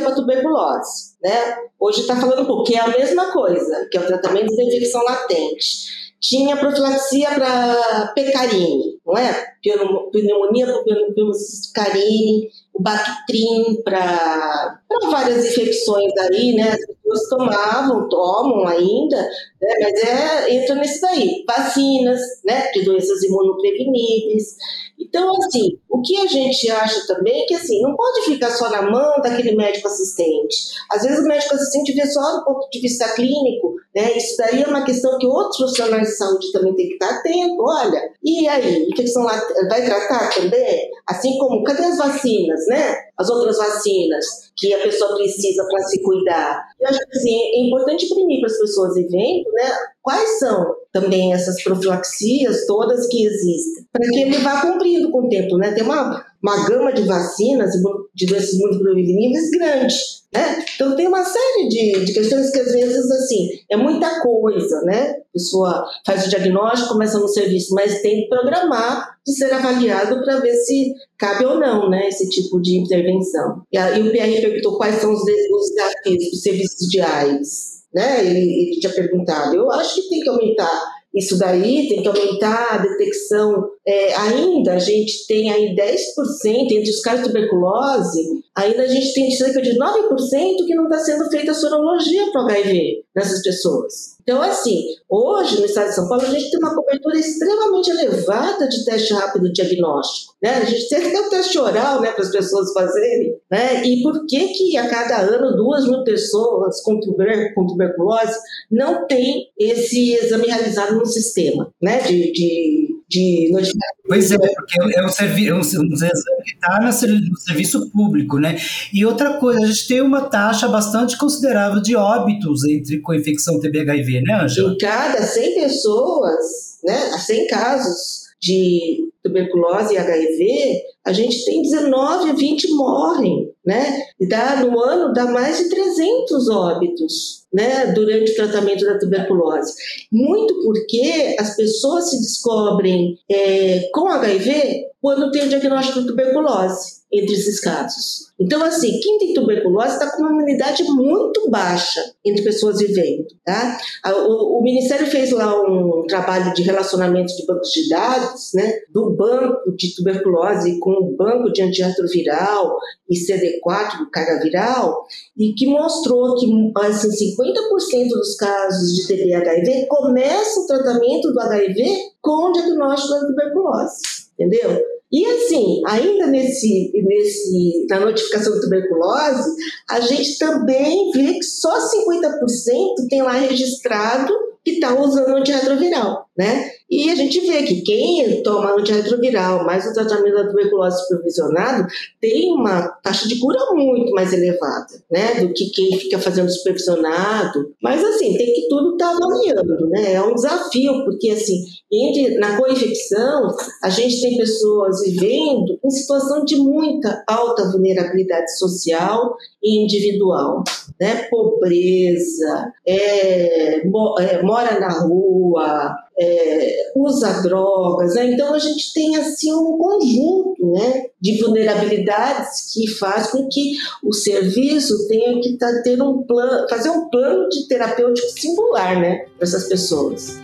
para 0.00 0.14
tuberculose, 0.14 1.16
né? 1.22 1.56
Hoje 1.80 2.00
está 2.00 2.16
falando 2.16 2.46
pouco, 2.46 2.64
que 2.64 2.76
é 2.76 2.80
a 2.80 2.88
mesma 2.88 3.32
coisa, 3.32 3.88
que 3.90 3.96
é 3.96 4.00
o 4.00 4.06
tratamento 4.06 4.54
da 4.54 4.62
infecção 4.62 5.02
latente. 5.02 5.96
Tinha 6.20 6.56
profilaxia 6.56 7.30
para 7.30 8.12
pecarine, 8.14 8.98
não 9.06 9.16
é? 9.16 9.54
Pneumonia 9.62 10.66
por 10.66 10.84
pneumonia, 10.84 12.50
o 12.74 12.82
Bactrim 12.82 13.82
para 13.84 14.80
para 14.88 15.10
várias 15.10 15.44
infecções 15.46 16.12
aí, 16.18 16.54
né? 16.54 16.76
As 17.06 17.20
pessoas 17.20 17.28
tomavam, 17.28 18.08
tomam 18.08 18.66
ainda, 18.66 19.16
né? 19.16 19.74
mas 19.80 20.04
é, 20.04 20.54
entra 20.54 20.74
nesse 20.74 21.00
daí. 21.00 21.44
Vacinas, 21.46 22.20
né? 22.44 22.70
De 22.72 22.84
doenças 22.84 23.22
imunopreveníveis. 23.22 24.56
Então, 24.98 25.30
assim, 25.36 25.78
o 25.88 26.00
que 26.00 26.16
a 26.18 26.26
gente 26.26 26.70
acha 26.70 27.06
também 27.06 27.42
é 27.42 27.46
que, 27.46 27.54
assim, 27.54 27.80
não 27.82 27.94
pode 27.94 28.22
ficar 28.22 28.50
só 28.50 28.70
na 28.70 28.82
mão 28.82 29.20
daquele 29.22 29.54
médico 29.54 29.88
assistente. 29.88 30.56
Às 30.90 31.02
vezes 31.02 31.20
o 31.20 31.28
médico 31.28 31.54
assistente 31.54 31.92
vê 31.92 32.06
só 32.06 32.38
do 32.38 32.44
ponto 32.44 32.68
de 32.70 32.80
vista 32.80 33.08
clínico, 33.14 33.74
né? 33.94 34.16
Isso 34.16 34.36
daí 34.38 34.62
é 34.62 34.66
uma 34.66 34.84
questão 34.84 35.18
que 35.18 35.26
outros 35.26 35.58
profissionais 35.58 36.08
de 36.08 36.16
saúde 36.16 36.52
também 36.52 36.74
têm 36.74 36.88
que 36.88 36.94
estar 36.94 37.10
atento. 37.10 37.56
Olha, 37.60 38.10
e 38.24 38.48
aí, 38.48 38.88
infecção 38.88 39.24
vai 39.24 39.84
tratar 39.84 40.34
também? 40.34 40.90
Assim 41.06 41.38
como, 41.38 41.62
cadê 41.62 41.84
as 41.84 41.98
vacinas, 41.98 42.66
né? 42.66 42.96
As 43.16 43.28
outras 43.28 43.58
vacinas 43.58 44.45
que 44.56 44.72
a 44.72 44.82
pessoa 44.82 45.14
precisa 45.16 45.64
para 45.68 45.82
se 45.84 46.02
cuidar. 46.02 46.64
Eu 46.80 46.88
acho 46.88 46.98
que, 46.98 47.18
assim, 47.18 47.34
é 47.34 47.66
importante 47.66 48.06
imprimir 48.06 48.40
para 48.40 48.50
as 48.50 48.58
pessoas 48.58 48.96
e 48.96 49.02
vendo, 49.02 49.52
né? 49.52 49.70
Quais 50.06 50.38
são 50.38 50.64
também 50.92 51.34
essas 51.34 51.60
profilaxias 51.64 52.64
todas 52.64 53.08
que 53.08 53.26
existem, 53.26 53.84
para 53.92 54.08
que 54.08 54.20
ele 54.20 54.38
vá 54.38 54.60
cumprindo 54.60 55.10
com 55.10 55.26
o 55.26 55.28
tempo, 55.28 55.58
né? 55.58 55.72
Tem 55.72 55.82
uma, 55.82 56.24
uma 56.40 56.68
gama 56.68 56.92
de 56.92 57.02
vacinas 57.02 57.72
de 58.14 58.26
doenças 58.26 58.56
muito 58.56 58.78
preveníveis 58.78 59.50
grande, 59.50 59.96
né? 60.32 60.64
Então 60.76 60.94
tem 60.94 61.08
uma 61.08 61.24
série 61.24 61.68
de, 61.68 62.04
de 62.04 62.12
questões 62.12 62.52
que 62.52 62.60
às 62.60 62.70
vezes, 62.70 63.10
assim, 63.10 63.48
é 63.68 63.76
muita 63.76 64.20
coisa, 64.20 64.80
né? 64.82 65.10
A 65.10 65.32
pessoa 65.32 65.84
faz 66.06 66.24
o 66.24 66.30
diagnóstico, 66.30 66.92
começa 66.92 67.18
no 67.18 67.26
serviço, 67.26 67.74
mas 67.74 68.00
tem 68.00 68.22
que 68.22 68.28
programar 68.28 69.18
de 69.26 69.34
ser 69.34 69.52
avaliado 69.52 70.22
para 70.22 70.38
ver 70.38 70.54
se 70.54 70.94
cabe 71.18 71.46
ou 71.46 71.58
não, 71.58 71.90
né? 71.90 72.06
Esse 72.06 72.28
tipo 72.28 72.62
de 72.62 72.78
intervenção. 72.78 73.62
E, 73.72 73.76
a, 73.76 73.98
e 73.98 74.08
o 74.08 74.12
PR 74.12 74.40
perguntou 74.40 74.76
quais 74.76 75.00
são 75.00 75.12
os, 75.12 75.20
os 75.20 75.70
desafios 75.74 76.30
dos 76.30 76.42
serviços 76.42 76.88
de 76.88 77.00
AIDS 77.00 77.75
né? 77.94 78.24
Ele, 78.24 78.40
ele 78.40 78.80
tinha 78.80 78.92
perguntado. 78.92 79.56
Eu 79.56 79.70
acho 79.70 79.94
que 79.94 80.08
tem 80.08 80.20
que 80.20 80.28
aumentar 80.28 80.96
isso 81.14 81.38
daí, 81.38 81.88
tem 81.88 82.02
que 82.02 82.08
aumentar 82.08 82.74
a 82.74 82.78
detecção. 82.78 83.70
É, 83.86 84.14
ainda 84.14 84.74
a 84.74 84.78
gente 84.78 85.26
tem 85.26 85.50
aí 85.50 85.74
10% 85.74 86.70
entre 86.70 86.90
os 86.90 87.00
casos 87.00 87.22
de 87.22 87.28
tuberculose, 87.28 88.42
ainda 88.54 88.82
a 88.82 88.86
gente 88.86 89.14
tem 89.14 89.30
cerca 89.30 89.62
de 89.62 89.78
9% 89.78 90.66
que 90.66 90.74
não 90.74 90.84
está 90.84 90.98
sendo 90.98 91.30
feita 91.30 91.52
a 91.52 91.54
sorologia 91.54 92.30
para 92.30 92.44
o 92.44 92.50
HIV 92.50 93.04
nessas 93.14 93.42
pessoas. 93.42 94.15
Então, 94.28 94.42
assim, 94.42 94.82
hoje 95.08 95.60
no 95.60 95.66
estado 95.66 95.90
de 95.90 95.94
São 95.94 96.08
Paulo 96.08 96.24
a 96.24 96.30
gente 96.30 96.50
tem 96.50 96.58
uma 96.58 96.74
cobertura 96.74 97.16
extremamente 97.16 97.90
elevada 97.90 98.68
de 98.68 98.84
teste 98.84 99.14
rápido 99.14 99.52
diagnóstico. 99.52 100.34
Né? 100.42 100.50
A 100.50 100.64
gente 100.64 100.88
tem 100.88 100.98
até 100.98 101.20
o 101.20 101.30
teste 101.30 101.56
oral 101.56 102.00
né, 102.00 102.10
para 102.10 102.24
as 102.24 102.32
pessoas 102.32 102.72
fazerem. 102.72 103.38
Né? 103.48 103.86
E 103.86 104.02
por 104.02 104.26
que, 104.26 104.48
que 104.48 104.76
a 104.76 104.90
cada 104.90 105.18
ano 105.18 105.56
duas 105.56 105.86
mil 105.86 106.02
pessoas 106.02 106.82
com, 106.82 106.98
tuber 106.98 107.54
com 107.54 107.68
tuberculose 107.68 108.36
não 108.68 109.06
tem 109.06 109.48
esse 109.56 110.14
exame 110.14 110.48
realizado 110.48 110.96
no 110.96 111.06
sistema 111.06 111.72
né, 111.80 112.00
de, 112.00 112.32
de 112.32 112.85
de 113.08 113.50
notificação. 113.52 113.96
Pois 114.06 114.30
é, 114.32 114.38
porque 114.38 114.98
é 114.98 115.04
um, 115.04 115.08
servi 115.08 115.48
é 115.48 115.54
um, 115.54 115.58
um 115.58 115.60
exame 115.60 116.12
que 116.44 116.54
está 116.54 116.80
no 116.80 116.92
serviço 116.92 117.90
público, 117.90 118.38
né? 118.38 118.56
E 118.92 119.04
outra 119.04 119.34
coisa, 119.34 119.60
a 119.62 119.66
gente 119.66 119.86
tem 119.86 120.00
uma 120.00 120.22
taxa 120.28 120.68
bastante 120.68 121.16
considerável 121.16 121.80
de 121.80 121.94
óbitos 121.94 122.64
entre 122.64 123.00
com 123.00 123.14
infecção 123.14 123.60
TB-HIV, 123.60 124.22
né, 124.22 124.42
Ângela? 124.42 124.72
Em 124.72 124.78
cada 124.78 125.22
100 125.22 125.54
pessoas, 125.54 126.78
né, 126.84 127.18
100 127.18 127.46
casos 127.46 128.26
de 128.40 129.08
tuberculose 129.26 129.94
e 129.94 129.98
HIV, 129.98 130.82
a 131.04 131.12
gente 131.12 131.44
tem 131.44 131.62
19 131.62 132.30
a 132.30 132.32
20 132.32 132.74
morrem, 132.74 133.52
né? 133.64 134.02
E 134.18 134.28
dá, 134.28 134.56
no 134.64 134.78
ano 134.80 135.12
dá 135.12 135.26
mais 135.26 135.58
de 135.58 135.68
300 135.68 136.48
óbitos, 136.48 137.46
né? 137.52 137.92
Durante 137.92 138.32
o 138.32 138.34
tratamento 138.34 138.84
da 138.84 138.98
tuberculose. 138.98 139.74
Muito 140.10 140.54
porque 140.62 141.36
as 141.38 141.56
pessoas 141.56 142.10
se 142.10 142.18
descobrem 142.20 143.18
é, 143.30 143.88
com 143.92 144.08
HIV 144.08 144.86
quando 145.00 145.30
tem 145.30 145.44
o 145.44 145.48
diagnóstico 145.48 146.00
de 146.00 146.06
tuberculose 146.06 146.96
entre 147.12 147.34
esses 147.34 147.60
casos. 147.60 148.26
Então, 148.38 148.62
assim, 148.62 149.00
quem 149.00 149.18
tem 149.18 149.34
tuberculose 149.34 149.94
está 149.94 150.10
com 150.10 150.22
uma 150.22 150.32
imunidade 150.32 150.82
muito 150.84 151.48
baixa 151.48 152.00
entre 152.24 152.42
pessoas 152.42 152.78
vivendo. 152.78 153.26
Tá? 153.44 153.78
O, 154.04 154.58
o, 154.58 154.62
Ministério 154.62 155.06
fez 155.06 155.30
lá 155.30 155.54
um 155.62 156.04
trabalho 156.06 156.52
de 156.52 156.62
relacionamento 156.62 157.34
de 157.34 157.46
bancos 157.46 157.70
de 157.70 157.88
dados, 157.88 158.50
né, 158.54 158.80
do 158.92 159.15
banco 159.16 159.74
de 159.76 159.94
tuberculose 159.94 160.78
com 160.78 160.90
o 160.90 161.16
banco 161.16 161.52
de 161.52 161.62
antirretroviral 161.62 162.76
e 163.08 163.16
CD4 163.16 163.98
do 163.98 164.10
carga 164.10 164.40
viral, 164.42 165.06
e 165.36 165.52
que 165.54 165.66
mostrou 165.66 166.36
que 166.36 166.46
assim, 166.76 167.36
50% 167.36 168.08
dos 168.08 168.36
casos 168.36 168.94
de 168.94 169.06
TB-HIV 169.06 169.86
começam 169.88 170.64
o 170.64 170.66
tratamento 170.66 171.32
do 171.32 171.40
HIV 171.40 171.84
com 172.20 172.50
o 172.50 172.52
diagnóstico 172.52 173.14
da 173.14 173.26
tuberculose. 173.26 173.96
Entendeu? 174.38 174.84
E 175.10 175.24
assim, 175.24 175.82
ainda 175.86 176.26
nesse, 176.26 176.92
nesse, 176.94 177.86
na 177.88 178.00
notificação 178.00 178.52
de 178.54 178.60
tuberculose, 178.60 179.50
a 179.88 180.00
gente 180.00 180.36
também 180.38 181.10
vê 181.12 181.34
que 181.34 181.44
só 181.44 181.78
50% 181.78 183.08
tem 183.08 183.22
lá 183.22 183.32
registrado 183.32 184.32
que 184.64 184.72
está 184.72 185.00
usando 185.00 185.36
antirretroviral, 185.36 186.28
né? 186.36 186.70
E 186.88 187.10
a 187.10 187.14
gente 187.16 187.40
vê 187.40 187.64
que 187.64 187.82
quem 187.82 188.42
toma 188.42 188.74
antirretroviral 188.74 189.64
mais 189.64 189.86
o 189.86 189.92
tratamento 189.92 190.36
da 190.36 190.48
tuberculose 190.48 191.02
supervisionado 191.02 191.86
tem 192.20 192.52
uma 192.52 192.88
taxa 193.02 193.26
de 193.26 193.40
cura 193.40 193.58
muito 193.72 194.12
mais 194.12 194.32
elevada, 194.32 195.02
né? 195.10 195.40
Do 195.40 195.52
que 195.52 195.70
quem 195.70 195.98
fica 195.98 196.18
fazendo 196.18 196.48
supervisionado. 196.48 197.74
Mas 197.82 198.04
assim, 198.04 198.36
tem 198.36 198.54
que 198.54 198.68
tudo 198.68 198.92
estar 198.92 199.10
tá 199.10 199.16
avaliando, 199.16 199.88
né? 199.88 200.12
É 200.12 200.22
um 200.22 200.34
desafio, 200.34 201.04
porque 201.04 201.30
assim, 201.30 201.64
entre, 201.92 202.38
na 202.38 202.56
co-infecção, 202.56 203.48
a 203.82 203.90
gente 203.90 204.20
tem 204.20 204.36
pessoas 204.36 205.02
vivendo 205.02 205.78
em 205.84 205.90
situação 205.90 206.44
de 206.44 206.56
muita 206.56 207.24
alta 207.26 207.70
vulnerabilidade 207.70 208.56
social 208.58 209.36
e 209.62 209.82
individual, 209.82 210.62
né? 211.00 211.26
Pobreza, 211.30 212.72
é, 212.86 213.78
é, 213.78 214.42
mora 214.42 214.78
na 214.78 215.00
rua, 215.00 215.96
é, 216.18 216.92
usa 216.96 217.42
drogas, 217.42 218.14
né? 218.14 218.32
então 218.32 218.54
a 218.54 218.58
gente 218.58 218.92
tem 218.94 219.16
assim 219.16 219.52
um 219.52 219.76
conjunto 219.76 220.72
né, 220.72 221.06
de 221.20 221.40
vulnerabilidades 221.40 222.72
que 222.72 222.88
faz 222.88 223.30
com 223.30 223.48
que 223.48 223.74
o 224.02 224.12
serviço 224.12 225.06
tenha 225.08 225.40
que 225.40 225.56
tá, 225.58 225.82
ter 225.82 226.00
um 226.00 226.22
plano, 226.22 226.68
fazer 226.68 226.90
um 226.90 227.08
plano 227.08 227.48
de 227.48 227.68
terapêutico 227.68 228.28
singular 228.28 228.98
né, 228.98 229.26
para 229.36 229.46
essas 229.46 229.68
pessoas. 229.68 230.40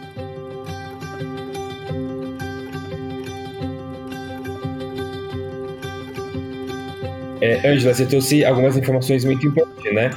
É, 7.40 7.68
Angela, 7.68 7.92
você 7.92 8.06
trouxe 8.06 8.44
algumas 8.44 8.76
informações 8.76 9.24
muito 9.24 9.44
importantes, 9.44 9.92
né? 9.92 10.10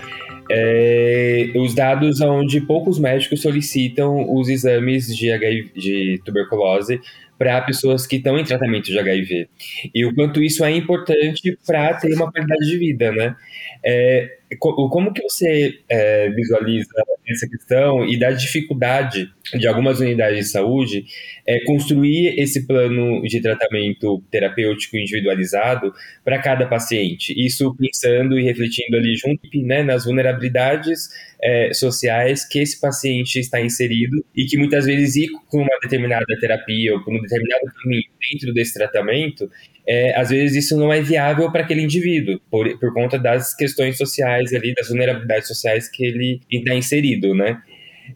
É, 0.50 1.52
os 1.56 1.74
dados 1.74 2.22
onde 2.22 2.62
poucos 2.62 3.00
médicos 3.00 3.42
solicitam 3.42 4.32
os 4.34 4.48
exames 4.48 5.08
de, 5.16 5.32
HIV, 5.32 5.72
de 5.76 6.22
tuberculose 6.24 7.02
para 7.38 7.62
pessoas 7.62 8.08
que 8.08 8.18
estão 8.18 8.38
em 8.38 8.44
tratamento 8.44 8.86
de 8.86 8.98
HIV. 8.98 9.50
E 9.94 10.06
o 10.06 10.14
quanto 10.14 10.42
isso 10.42 10.64
é 10.64 10.72
importante 10.72 11.58
para 11.66 11.94
ter 11.96 12.14
uma 12.14 12.32
qualidade 12.32 12.66
de 12.66 12.78
vida, 12.78 13.12
né? 13.12 13.36
É, 13.84 14.38
como 14.60 15.14
que 15.14 15.22
você 15.22 15.80
é, 15.90 16.30
visualiza 16.30 16.90
essa 17.28 17.48
questão 17.48 18.06
e 18.06 18.18
da 18.18 18.32
dificuldade 18.32 19.30
de 19.54 19.68
algumas 19.68 20.00
unidades 20.00 20.46
de 20.46 20.52
saúde 20.52 21.06
é, 21.46 21.60
construir 21.66 22.40
esse 22.40 22.66
plano 22.66 23.22
de 23.24 23.42
tratamento 23.42 24.24
terapêutico 24.32 24.98
individualizado 24.98 25.94
para 26.24 26.40
cada 26.40 26.66
paciente? 26.68 27.34
Isso 27.38 27.76
pensando 27.76 28.40
e 28.40 28.44
refletindo 28.44 28.98
ali 28.98 29.16
junto 29.16 29.42
né, 29.66 29.84
nas 29.84 30.06
vulnerabilidades 30.06 31.10
é, 31.46 31.72
sociais 31.74 32.44
que 32.44 32.58
esse 32.58 32.82
paciente 32.82 33.40
está 33.40 33.62
inserido 33.62 34.26
e 34.36 34.46
que 34.46 34.58
muitas 34.58 34.86
vezes 34.86 35.16
ir 35.16 35.30
com 35.48 35.60
uma 35.60 35.80
determinada 35.84 36.26
terapia 36.42 36.94
ou 36.94 37.04
com 37.04 37.16
um 37.16 37.22
determinado 37.22 37.66
caminho 37.84 38.04
dentro 38.32 38.52
desse 38.52 38.74
tratamento 38.74 39.48
é, 39.88 40.20
às 40.20 40.30
vezes 40.30 40.66
isso 40.66 40.78
não 40.78 40.92
é 40.92 41.00
viável 41.02 41.52
para 41.52 41.62
aquele 41.62 41.82
indivíduo, 41.82 42.40
por, 42.50 42.68
por 42.80 42.92
conta 42.94 43.20
das 43.20 43.56
questões 43.56 43.98
sociais 43.98 44.52
ali, 44.52 44.74
das 44.74 44.88
vulnerabilidades 44.88 45.48
sociais 45.48 45.88
que 45.88 46.04
ele 46.04 46.42
está 46.52 46.74
inserido, 46.74 47.36
né? 47.36 47.62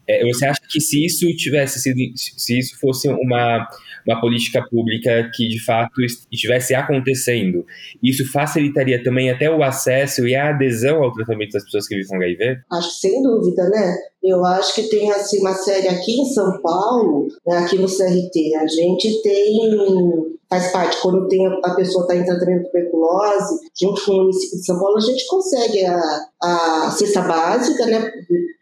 É, 0.06 0.24
você 0.26 0.46
acha 0.46 0.60
que 0.68 0.80
se 0.80 1.04
isso 1.04 1.26
tivesse 1.36 1.80
sido, 1.80 1.98
se 2.16 2.58
isso 2.58 2.78
fosse 2.78 3.08
uma, 3.08 3.66
uma 4.06 4.20
política 4.20 4.62
pública 4.68 5.30
que 5.34 5.48
de 5.48 5.62
fato 5.64 6.00
estivesse 6.30 6.74
acontecendo, 6.74 7.64
isso 8.02 8.30
facilitaria 8.30 9.02
também 9.02 9.30
até 9.30 9.50
o 9.50 9.62
acesso 9.62 10.26
e 10.26 10.34
a 10.34 10.50
adesão 10.50 11.02
ao 11.02 11.12
tratamento 11.12 11.52
das 11.52 11.64
pessoas 11.64 11.86
que 11.86 11.96
vivem 11.96 12.08
com 12.08 12.16
HIV? 12.16 12.60
Acho 12.72 12.90
sem 12.90 13.22
dúvida, 13.22 13.68
né? 13.68 13.96
Eu 14.22 14.44
acho 14.44 14.74
que 14.74 14.82
tem 14.84 15.10
assim 15.12 15.40
uma 15.40 15.54
série 15.54 15.88
aqui 15.88 16.12
em 16.12 16.26
São 16.26 16.60
Paulo, 16.60 17.28
né, 17.46 17.58
aqui 17.58 17.78
no 17.78 17.86
CRT, 17.86 18.54
a 18.56 18.66
gente 18.66 19.22
tem 19.22 20.30
faz 20.50 20.72
parte, 20.72 21.00
quando 21.00 21.28
tem 21.28 21.46
a 21.46 21.74
pessoa 21.76 22.02
está 22.02 22.16
em 22.16 22.24
tratamento 22.24 22.64
de 22.64 22.66
tuberculose, 22.66 23.60
junto 23.80 24.04
com 24.04 24.12
o 24.12 24.16
município 24.22 24.58
de 24.58 24.66
São 24.66 24.80
Paulo, 24.80 24.96
a 24.96 25.00
gente 25.00 25.26
consegue 25.28 25.86
a, 25.86 26.00
a 26.42 26.90
cesta 26.90 27.22
básica, 27.22 27.86
né, 27.86 28.10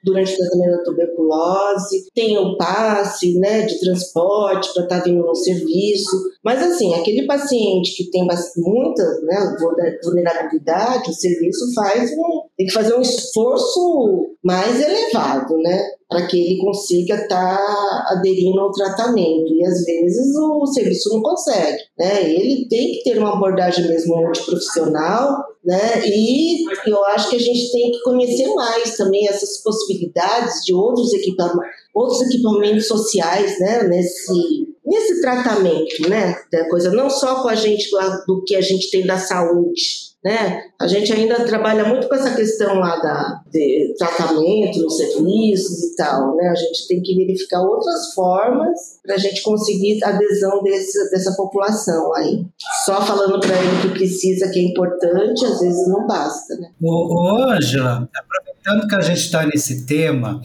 durante 0.02 0.32
o 0.32 0.36
tratamento 0.36 0.76
da 0.76 0.84
tuberculose, 0.84 2.08
tem 2.14 2.38
o 2.38 2.56
passe, 2.56 3.38
né, 3.38 3.62
de 3.62 3.80
transporte 3.80 4.72
para 4.72 4.84
estar 4.84 4.98
tá 4.98 5.04
vindo 5.04 5.22
no 5.22 5.34
serviço, 5.34 6.16
mas 6.44 6.62
assim, 6.62 6.94
aquele 6.94 7.26
paciente 7.26 7.94
que 7.96 8.10
tem 8.10 8.26
muita 8.56 9.02
né, 9.22 9.56
vulnerabilidade, 10.04 11.10
o 11.10 11.14
serviço 11.14 11.72
faz 11.74 12.10
um, 12.12 12.42
tem 12.56 12.66
que 12.66 12.72
fazer 12.72 12.94
um 12.94 13.02
esforço 13.02 14.36
mais 14.42 14.80
elevado, 14.80 15.56
né? 15.58 15.97
Para 16.08 16.26
que 16.26 16.40
ele 16.40 16.60
consiga 16.60 17.14
estar 17.14 17.56
tá 17.56 18.06
aderindo 18.10 18.58
ao 18.60 18.72
tratamento. 18.72 19.52
E 19.52 19.64
às 19.64 19.84
vezes 19.84 20.34
o 20.36 20.66
serviço 20.66 21.10
não 21.10 21.20
consegue. 21.20 21.78
Né? 21.98 22.32
Ele 22.32 22.66
tem 22.68 22.92
que 22.92 23.02
ter 23.04 23.18
uma 23.18 23.34
abordagem 23.34 23.86
mesmo 23.86 24.16
multiprofissional, 24.16 25.36
né? 25.64 26.02
E 26.06 26.64
eu 26.86 27.04
acho 27.06 27.28
que 27.28 27.36
a 27.36 27.40
gente 27.40 27.70
tem 27.70 27.92
que 27.92 28.02
conhecer 28.02 28.46
mais 28.54 28.96
também 28.96 29.28
essas 29.28 29.62
possibilidades 29.62 30.64
de 30.64 30.72
outros 30.72 31.12
equipamentos, 31.12 31.68
outros 31.94 32.22
equipamentos 32.22 32.86
sociais, 32.86 33.60
né? 33.60 33.82
Nesse 33.82 34.66
nesse 34.88 35.20
tratamento, 35.20 36.08
né? 36.08 36.34
Da 36.50 36.68
coisa 36.68 36.90
não 36.90 37.10
só 37.10 37.42
com 37.42 37.48
a 37.48 37.54
gente 37.54 37.94
lá 37.94 38.24
do 38.26 38.42
que 38.44 38.56
a 38.56 38.60
gente 38.60 38.90
tem 38.90 39.06
da 39.06 39.18
saúde, 39.18 40.08
né? 40.24 40.62
A 40.80 40.88
gente 40.88 41.12
ainda 41.12 41.44
trabalha 41.44 41.84
muito 41.84 42.08
com 42.08 42.14
essa 42.14 42.34
questão 42.34 42.74
lá 42.74 42.96
da, 42.96 43.40
de 43.52 43.94
tratamento 43.96 44.80
nos 44.80 44.96
serviços 44.96 45.84
e 45.84 45.96
tal. 45.96 46.34
Né? 46.34 46.48
A 46.48 46.54
gente 46.54 46.88
tem 46.88 47.00
que 47.00 47.14
verificar 47.14 47.62
outras 47.62 48.12
formas 48.14 48.78
para 49.04 49.14
a 49.14 49.18
gente 49.18 49.42
conseguir 49.42 50.02
adesão 50.02 50.62
desse, 50.62 51.10
dessa 51.10 51.36
população 51.36 52.14
aí. 52.14 52.44
Só 52.84 53.00
falando 53.00 53.38
para 53.38 53.56
ele 53.56 53.82
que 53.82 53.88
precisa, 53.90 54.50
que 54.50 54.58
é 54.58 54.64
importante, 54.64 55.44
às 55.44 55.60
vezes 55.60 55.88
não 55.88 56.06
basta. 56.06 56.56
Né? 56.56 56.68
Ô, 56.82 57.50
Ângela, 57.50 58.08
aproveitando 58.14 58.57
que 58.86 58.94
a 58.94 59.00
gente 59.00 59.20
está 59.20 59.46
nesse 59.46 59.86
tema, 59.86 60.40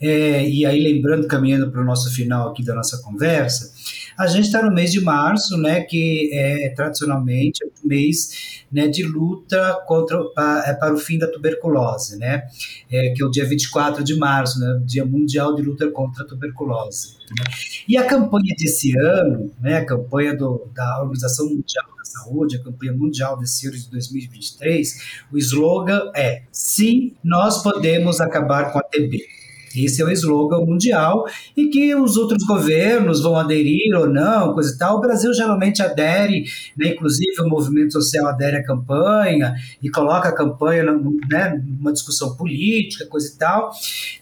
é, 0.00 0.48
e 0.48 0.64
aí 0.66 0.80
lembrando, 0.80 1.26
caminhando 1.26 1.70
para 1.70 1.80
o 1.80 1.84
nosso 1.84 2.12
final 2.12 2.48
aqui 2.48 2.64
da 2.64 2.74
nossa 2.74 2.98
conversa, 3.02 3.72
a 4.18 4.26
gente 4.26 4.46
está 4.46 4.60
no 4.60 4.74
mês 4.74 4.90
de 4.90 5.00
março, 5.00 5.56
né, 5.56 5.82
que 5.82 6.28
é 6.32 6.70
tradicionalmente 6.70 7.64
o 7.64 7.86
mês 7.86 8.64
né, 8.70 8.88
de 8.88 9.04
luta 9.04 9.80
contra, 9.86 10.24
para, 10.30 10.68
é, 10.68 10.74
para 10.74 10.92
o 10.92 10.98
fim 10.98 11.18
da 11.18 11.28
tuberculose, 11.28 12.18
né, 12.18 12.42
é, 12.90 13.10
que 13.10 13.22
é 13.22 13.26
o 13.26 13.30
dia 13.30 13.46
24 13.46 14.02
de 14.02 14.16
março, 14.16 14.58
né, 14.58 14.82
Dia 14.84 15.04
Mundial 15.04 15.54
de 15.54 15.62
Luta 15.62 15.88
contra 15.90 16.24
a 16.24 16.26
Tuberculose. 16.26 17.16
Né. 17.30 17.44
E 17.86 17.96
a 17.96 18.04
campanha 18.04 18.54
desse 18.58 18.98
ano, 18.98 19.52
né, 19.60 19.76
a 19.76 19.84
campanha 19.84 20.36
do, 20.36 20.68
da 20.74 21.00
Organização 21.00 21.46
Mundial 21.46 21.86
da 21.96 22.04
Saúde, 22.04 22.56
a 22.56 22.62
campanha 22.64 22.92
mundial 22.92 23.38
desse 23.38 23.68
ano 23.68 23.76
de 23.76 23.88
2023, 23.88 25.22
o 25.32 25.38
slogan 25.38 26.10
é: 26.16 26.42
Sim, 26.50 27.14
nós 27.22 27.62
podemos 27.62 28.20
acabar 28.20 28.72
com 28.72 28.78
a 28.78 28.82
TB. 28.82 29.37
Esse 29.84 30.02
é 30.02 30.04
o 30.04 30.10
slogan 30.10 30.64
mundial 30.64 31.24
e 31.56 31.68
que 31.68 31.94
os 31.94 32.16
outros 32.16 32.44
governos 32.44 33.22
vão 33.22 33.36
aderir 33.36 33.96
ou 33.96 34.08
não, 34.08 34.54
coisa 34.54 34.74
e 34.74 34.78
tal. 34.78 34.98
O 34.98 35.00
Brasil 35.00 35.32
geralmente 35.32 35.82
adere, 35.82 36.44
né, 36.76 36.88
inclusive 36.88 37.40
o 37.40 37.48
movimento 37.48 37.92
social 37.92 38.26
adere 38.26 38.56
à 38.56 38.64
campanha 38.64 39.54
e 39.82 39.90
coloca 39.90 40.28
a 40.28 40.34
campanha 40.34 40.84
né, 41.30 41.62
numa 41.64 41.92
discussão 41.92 42.36
política, 42.36 43.06
coisa 43.06 43.32
e 43.34 43.38
tal. 43.38 43.70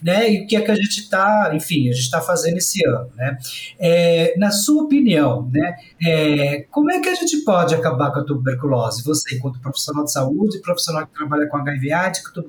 Né, 0.01 0.33
e 0.33 0.43
o 0.43 0.47
que 0.47 0.55
é 0.55 0.61
que 0.61 0.71
a 0.71 0.75
gente 0.75 1.01
está, 1.01 1.51
enfim, 1.53 1.89
a 1.89 1.93
gente 1.93 2.03
está 2.03 2.21
fazendo 2.21 2.57
esse 2.57 2.85
ano. 2.87 3.09
Né? 3.15 3.37
É, 3.79 4.33
na 4.37 4.51
sua 4.51 4.83
opinião, 4.83 5.49
né, 5.51 5.75
é, 6.05 6.65
como 6.71 6.91
é 6.91 6.99
que 6.99 7.09
a 7.09 7.15
gente 7.15 7.37
pode 7.43 7.73
acabar 7.73 8.11
com 8.11 8.19
a 8.19 8.23
tuberculose? 8.23 9.03
Você, 9.03 9.35
enquanto 9.35 9.59
profissional 9.59 10.03
de 10.03 10.11
saúde, 10.11 10.59
profissional 10.61 11.05
que 11.07 11.13
trabalha 11.13 11.47
com 11.47 11.57
HIV 11.57 11.87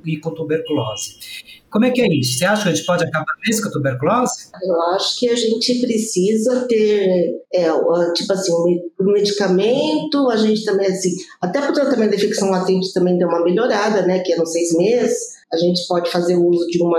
e 0.05 0.17
com 0.19 0.31
tuberculose. 0.31 1.17
Como 1.71 1.85
é 1.85 1.91
que 1.91 2.01
é 2.01 2.07
isso? 2.09 2.39
Você 2.39 2.45
acha 2.45 2.63
que 2.63 2.69
a 2.71 2.75
gente 2.75 2.87
pode 2.87 3.05
acabar 3.05 3.33
mesmo 3.47 3.63
com 3.63 3.69
a 3.69 3.73
tuberculose? 3.73 4.33
Eu 4.63 4.83
acho 4.95 5.19
que 5.19 5.29
a 5.29 5.35
gente 5.35 5.81
precisa 5.81 6.67
ter, 6.67 7.35
é, 7.53 7.69
tipo 8.15 8.33
assim, 8.33 8.53
um 9.01 9.13
medicamento, 9.13 10.31
a 10.31 10.37
gente 10.37 10.65
também, 10.65 10.87
assim, 10.87 11.15
até 11.41 11.61
para 11.61 11.71
o 11.71 11.75
tratamento 11.75 12.11
da 12.11 12.17
infecção 12.17 12.51
latente 12.51 12.93
também 12.93 13.19
deu 13.19 13.29
uma 13.29 13.45
melhorada, 13.45 14.03
né, 14.03 14.21
que 14.21 14.33
é 14.33 14.37
nos 14.37 14.53
seis 14.53 14.77
meses, 14.77 15.38
a 15.53 15.57
gente 15.57 15.87
pode 15.87 16.11
fazer 16.11 16.37
uso 16.37 16.67
de 16.67 16.83
uma 16.83 16.99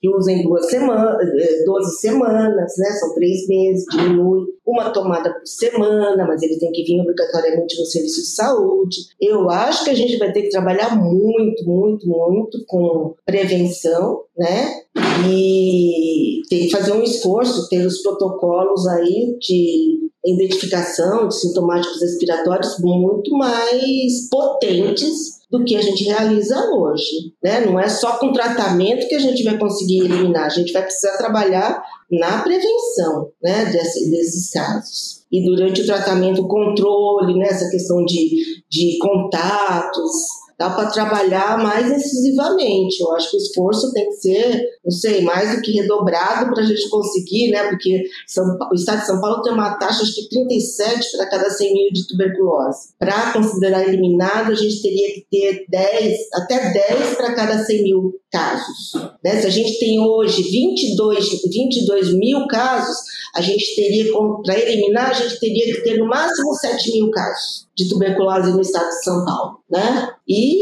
que 0.00 0.08
usa 0.08 0.30
em 0.30 0.42
duas 0.42 0.70
semanas, 0.70 1.28
12 1.66 1.86
eh, 1.86 2.00
semanas, 2.00 2.72
né? 2.78 2.90
São 2.92 3.14
três 3.14 3.48
meses, 3.48 3.84
diminui 3.90 4.46
uma 4.64 4.90
tomada 4.90 5.32
por 5.32 5.46
semana, 5.46 6.24
mas 6.24 6.42
ele 6.42 6.58
tem 6.58 6.70
que 6.70 6.84
vir 6.84 7.00
obrigatoriamente 7.00 7.78
no 7.78 7.84
serviço 7.84 8.20
de 8.20 8.28
saúde. 8.28 8.96
Eu 9.20 9.50
acho 9.50 9.84
que 9.84 9.90
a 9.90 9.94
gente 9.94 10.16
vai 10.16 10.32
ter 10.32 10.42
que 10.42 10.50
trabalhar 10.50 10.96
muito, 10.96 11.64
muito, 11.64 12.08
muito 12.08 12.64
com 12.66 13.14
prevenção, 13.26 14.20
né? 14.36 14.82
E 15.28 16.42
tem 16.48 16.60
que 16.60 16.70
fazer 16.70 16.92
um 16.92 17.02
esforço, 17.02 17.68
ter 17.68 17.84
os 17.84 18.00
protocolos 18.00 18.86
aí 18.86 19.36
de 19.40 20.08
identificação 20.24 21.28
de 21.28 21.40
sintomáticos 21.40 22.00
respiratórios 22.00 22.78
muito 22.78 23.30
mais 23.36 24.28
potentes 24.30 25.37
do 25.50 25.64
que 25.64 25.76
a 25.76 25.82
gente 25.82 26.04
realiza 26.04 26.70
hoje. 26.70 27.32
Né? 27.42 27.60
Não 27.60 27.78
é 27.78 27.88
só 27.88 28.18
com 28.18 28.32
tratamento 28.32 29.08
que 29.08 29.14
a 29.14 29.20
gente 29.20 29.42
vai 29.42 29.58
conseguir 29.58 30.00
eliminar, 30.00 30.44
a 30.44 30.50
gente 30.50 30.72
vai 30.72 30.82
precisar 30.82 31.16
trabalhar 31.16 31.82
na 32.10 32.42
prevenção 32.42 33.30
né, 33.42 33.66
desse, 33.66 34.10
desses 34.10 34.50
casos. 34.50 35.24
E 35.30 35.44
durante 35.44 35.82
o 35.82 35.86
tratamento, 35.86 36.42
o 36.42 36.48
controle, 36.48 37.38
né, 37.38 37.48
essa 37.48 37.70
questão 37.70 38.04
de, 38.04 38.62
de 38.70 38.98
contatos, 38.98 40.12
dá 40.58 40.70
para 40.70 40.90
trabalhar 40.90 41.56
mais 41.62 41.90
incisivamente. 41.90 43.00
Eu 43.00 43.14
acho 43.14 43.30
que 43.30 43.36
o 43.36 43.40
esforço 43.40 43.92
tem 43.92 44.06
que 44.06 44.16
ser, 44.16 44.62
não 44.84 44.90
sei, 44.90 45.22
mais 45.22 45.54
do 45.54 45.62
que 45.62 45.70
redobrado 45.70 46.52
para 46.52 46.64
a 46.64 46.66
gente 46.66 46.88
conseguir, 46.90 47.50
né? 47.50 47.68
Porque 47.68 48.04
São, 48.26 48.44
o 48.70 48.74
estado 48.74 49.00
de 49.00 49.06
São 49.06 49.20
Paulo 49.20 49.42
tem 49.42 49.52
uma 49.52 49.78
taxa 49.78 50.04
de 50.04 50.28
37 50.28 51.16
para 51.16 51.30
cada 51.30 51.48
100 51.48 51.72
mil 51.72 51.92
de 51.92 52.08
tuberculose. 52.08 52.88
Para 52.98 53.32
considerar 53.32 53.86
eliminado, 53.86 54.50
a 54.50 54.54
gente 54.54 54.82
teria 54.82 55.14
que 55.14 55.26
ter 55.30 55.64
10, 55.68 56.18
até 56.34 56.72
10 56.72 57.16
para 57.16 57.34
cada 57.34 57.64
100 57.64 57.82
mil 57.84 58.14
casos. 58.30 58.92
Né? 59.24 59.40
Se 59.40 59.46
a 59.46 59.50
gente 59.50 59.78
tem 59.78 60.00
hoje 60.00 60.42
22, 60.42 61.42
22 61.52 62.14
mil 62.14 62.46
casos, 62.48 62.96
a 63.34 63.40
gente 63.40 63.76
teria, 63.76 64.12
para 64.44 64.58
eliminar, 64.58 65.10
a 65.10 65.14
gente 65.14 65.38
teria 65.38 65.74
que 65.74 65.82
ter 65.82 65.98
no 65.98 66.06
máximo 66.06 66.52
7 66.54 66.92
mil 66.92 67.10
casos 67.10 67.68
de 67.76 67.88
tuberculose 67.88 68.50
no 68.50 68.60
estado 68.60 68.88
de 68.88 69.04
São 69.04 69.24
Paulo. 69.24 69.60
Né? 69.70 70.12
E 70.28 70.58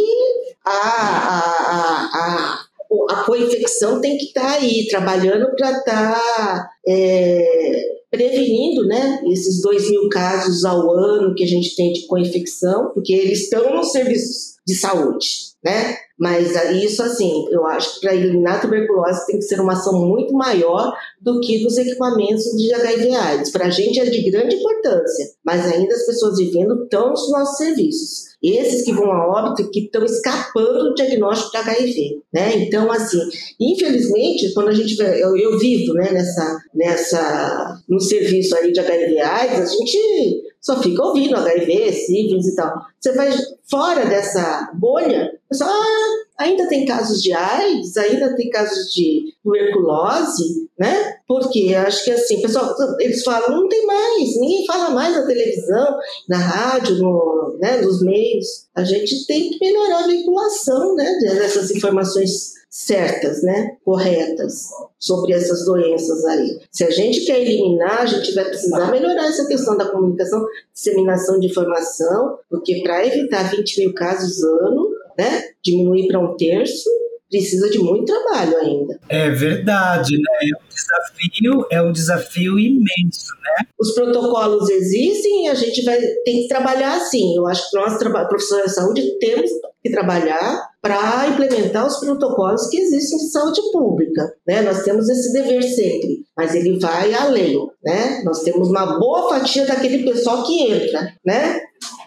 a, 0.65 0.71
a, 0.71 2.11
a, 2.13 2.67
a, 3.11 3.25
co-infecção 3.25 4.01
tem 4.01 4.17
que 4.17 4.27
estar 4.27 4.43
tá 4.43 4.53
aí, 4.53 4.87
trabalhando 4.89 5.55
para 5.57 5.71
estar 5.73 6.15
tá, 6.15 6.71
é, 6.87 7.97
prevenindo 8.11 8.87
né, 8.87 9.23
esses 9.27 9.61
2 9.63 9.91
mil 9.91 10.09
casos 10.09 10.65
ao 10.65 10.91
ano 10.93 11.35
que 11.35 11.45
a 11.45 11.49
gente 11.49 11.75
tem 11.75 11.93
de 11.93 12.07
co-infecção, 12.07 12.91
porque 12.95 13.13
eles 13.13 13.43
estão 13.43 13.75
nos 13.75 13.91
serviços 13.91 14.57
de 14.67 14.75
saúde. 14.75 15.27
Né? 15.67 15.97
Mas 16.17 16.55
isso, 16.81 17.03
assim, 17.03 17.45
eu 17.51 17.67
acho 17.67 17.95
que 17.95 18.01
para 18.03 18.15
eliminar 18.15 18.57
a 18.57 18.61
tuberculose 18.61 19.27
tem 19.27 19.37
que 19.37 19.43
ser 19.43 19.61
uma 19.61 19.73
ação 19.73 20.07
muito 20.07 20.33
maior 20.33 20.97
do 21.21 21.41
que 21.41 21.59
dos 21.59 21.77
equipamentos 21.77 22.45
de 22.57 22.73
HIV/AIDS. 22.73 23.51
Para 23.51 23.67
a 23.67 23.71
gente 23.71 23.99
é 23.99 24.05
de 24.05 24.31
grande 24.31 24.55
importância, 24.55 25.27
mas 25.45 25.67
ainda 25.67 25.93
as 25.93 26.07
pessoas 26.07 26.39
vivendo 26.39 26.85
estão 26.85 27.11
nos 27.11 27.33
nossos 27.33 27.57
serviços. 27.57 28.27
Esses 28.41 28.85
que 28.85 28.93
vão 28.93 29.11
a 29.11 29.27
óbito 29.27 29.69
que 29.71 29.81
estão 29.81 30.05
escapando 30.05 30.85
do 30.85 30.95
diagnóstico 30.95 31.51
de 31.51 31.57
HIV, 31.57 32.23
né? 32.33 32.57
Então, 32.59 32.93
assim, 32.93 33.21
infelizmente, 33.59 34.55
quando 34.55 34.69
a 34.69 34.75
gente 34.75 34.97
eu, 35.01 35.37
eu 35.37 35.59
vivo, 35.59 35.95
né, 35.95 36.13
nessa, 36.13 36.59
nessa, 36.73 37.83
no 37.89 38.01
serviço 38.01 38.55
aí 38.55 38.73
de 38.73 38.79
HIV/AIDS, 38.79 39.59
a 39.59 39.67
gente 39.67 40.43
só 40.67 40.83
fica 40.83 41.01
ouvindo 41.01 41.37
HIV, 41.37 41.93
sífilis 41.93 42.49
e 42.49 42.57
tal. 42.57 42.75
Você 43.01 43.13
vai 43.13 43.31
fora 43.71 44.05
dessa 44.05 44.73
bolha, 44.75 45.31
pessoal, 45.49 45.71
ah, 45.71 46.43
ainda 46.43 46.69
tem 46.69 46.85
casos 46.85 47.23
de 47.23 47.33
AIDS, 47.33 47.97
ainda 47.97 48.35
tem 48.35 48.51
casos 48.51 48.93
de 48.93 49.33
tuberculose, 49.45 50.69
né? 50.77 51.19
Porque 51.29 51.73
acho 51.73 52.05
que 52.05 52.11
assim, 52.11 52.43
pessoal, 52.43 52.75
eles 52.99 53.23
falam, 53.23 53.61
não 53.61 53.69
tem 53.69 53.87
mais, 53.87 54.41
ninguém 54.41 54.67
fala 54.67 54.91
mais 54.91 55.15
na 55.15 55.25
televisão, 55.25 55.99
na 56.29 56.39
rádio, 56.39 56.97
no, 56.97 57.57
né, 57.61 57.81
nos 57.81 58.03
meios. 58.03 58.67
A 58.75 58.83
gente 58.83 59.25
tem 59.29 59.51
que 59.51 59.65
melhorar 59.65 60.03
a 60.03 60.09
vinculação, 60.09 60.97
né, 60.97 61.17
dessas 61.21 61.71
informações 61.71 62.56
certas, 62.69 63.43
né, 63.43 63.77
corretas 63.85 64.69
sobre 64.99 65.33
essas 65.33 65.65
doenças 65.65 66.25
aí. 66.25 66.59
Se 66.71 66.85
a 66.85 66.91
gente 66.91 67.25
quer 67.25 67.41
eliminar, 67.41 68.03
a 68.03 68.07
gente 68.07 68.35
vai 68.35 68.45
precisar 68.45 68.91
melhorar 68.91 69.27
essa 69.27 69.47
questão 69.47 69.77
da 69.77 69.89
comunicação, 69.91 70.45
disseminação 70.75 71.39
de 71.41 71.47
informação, 71.47 72.39
porque 72.51 72.83
para 72.83 73.07
evitar 73.07 73.51
20 73.51 73.81
mil 73.81 73.95
casos 73.95 74.43
ano, 74.43 74.91
né, 75.19 75.43
diminuir 75.65 76.09
para 76.09 76.21
um 76.21 76.37
terço, 76.37 76.91
precisa 77.31 77.69
de 77.71 77.79
muito 77.79 78.07
trabalho 78.07 78.57
ainda. 78.59 79.01
É 79.09 79.31
verdade, 79.31 80.17
né? 80.17 80.39
É 80.43 80.57
um 80.57 80.69
desafio, 80.69 81.67
é 81.71 81.83
um 81.83 81.93
desafio 81.93 82.59
imenso, 82.59 83.35
né? 83.43 83.67
Os 83.79 83.95
protocolos 83.95 84.69
existem 84.71 85.47
e 85.47 85.49
a 85.49 85.55
gente 85.55 85.83
vai 85.85 86.01
tem 86.25 86.43
que 86.43 86.49
trabalhar 86.49 86.97
assim. 86.97 87.37
Eu 87.37 87.47
acho 87.47 87.69
que 87.71 87.77
nós, 87.77 87.99
profissionais 88.29 88.71
de 88.71 88.75
saúde, 88.75 89.19
temos 89.19 89.51
que 89.83 89.91
trabalhar 89.91 90.69
para 90.87 91.29
implementar 91.29 91.85
os 91.85 91.99
protocolos 91.99 92.69
que 92.69 92.79
existem 92.79 93.19
de 93.19 93.31
saúde 93.33 93.61
pública, 93.73 94.33
né? 94.47 94.63
Nós 94.63 94.85
temos 94.85 95.09
esse 95.09 95.33
dever 95.33 95.63
sempre, 95.63 96.25
mas 96.37 96.55
ele 96.55 96.79
vai 96.79 97.13
além, 97.13 97.59
né? 97.85 98.23
Nós 98.25 98.41
temos 98.43 98.69
uma 98.69 98.97
boa 98.97 99.29
fatia 99.29 99.67
daquele 99.67 100.05
pessoal 100.05 100.45
que 100.45 100.63
entra, 100.63 101.13
né? 101.25 101.61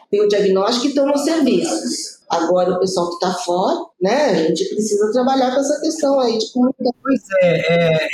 Tem 0.10 0.22
o 0.22 0.30
diagnóstico 0.30 0.86
e 0.86 0.90
estão 0.90 1.06
nos 1.08 1.24
serviços 1.24 2.20
Agora, 2.30 2.74
o 2.74 2.80
pessoal 2.80 3.10
que 3.10 3.26
está 3.26 3.32
fora, 3.40 3.76
né, 4.00 4.30
a 4.30 4.36
gente 4.36 4.64
precisa 4.70 5.12
trabalhar 5.12 5.52
com 5.52 5.62
essa 5.62 5.82
questão 5.82 6.20
aí 6.20 6.38
de 6.38 6.52
comunicação. 6.54 6.94
Pois 7.02 7.22
é, 7.42 7.74
é 7.74 8.08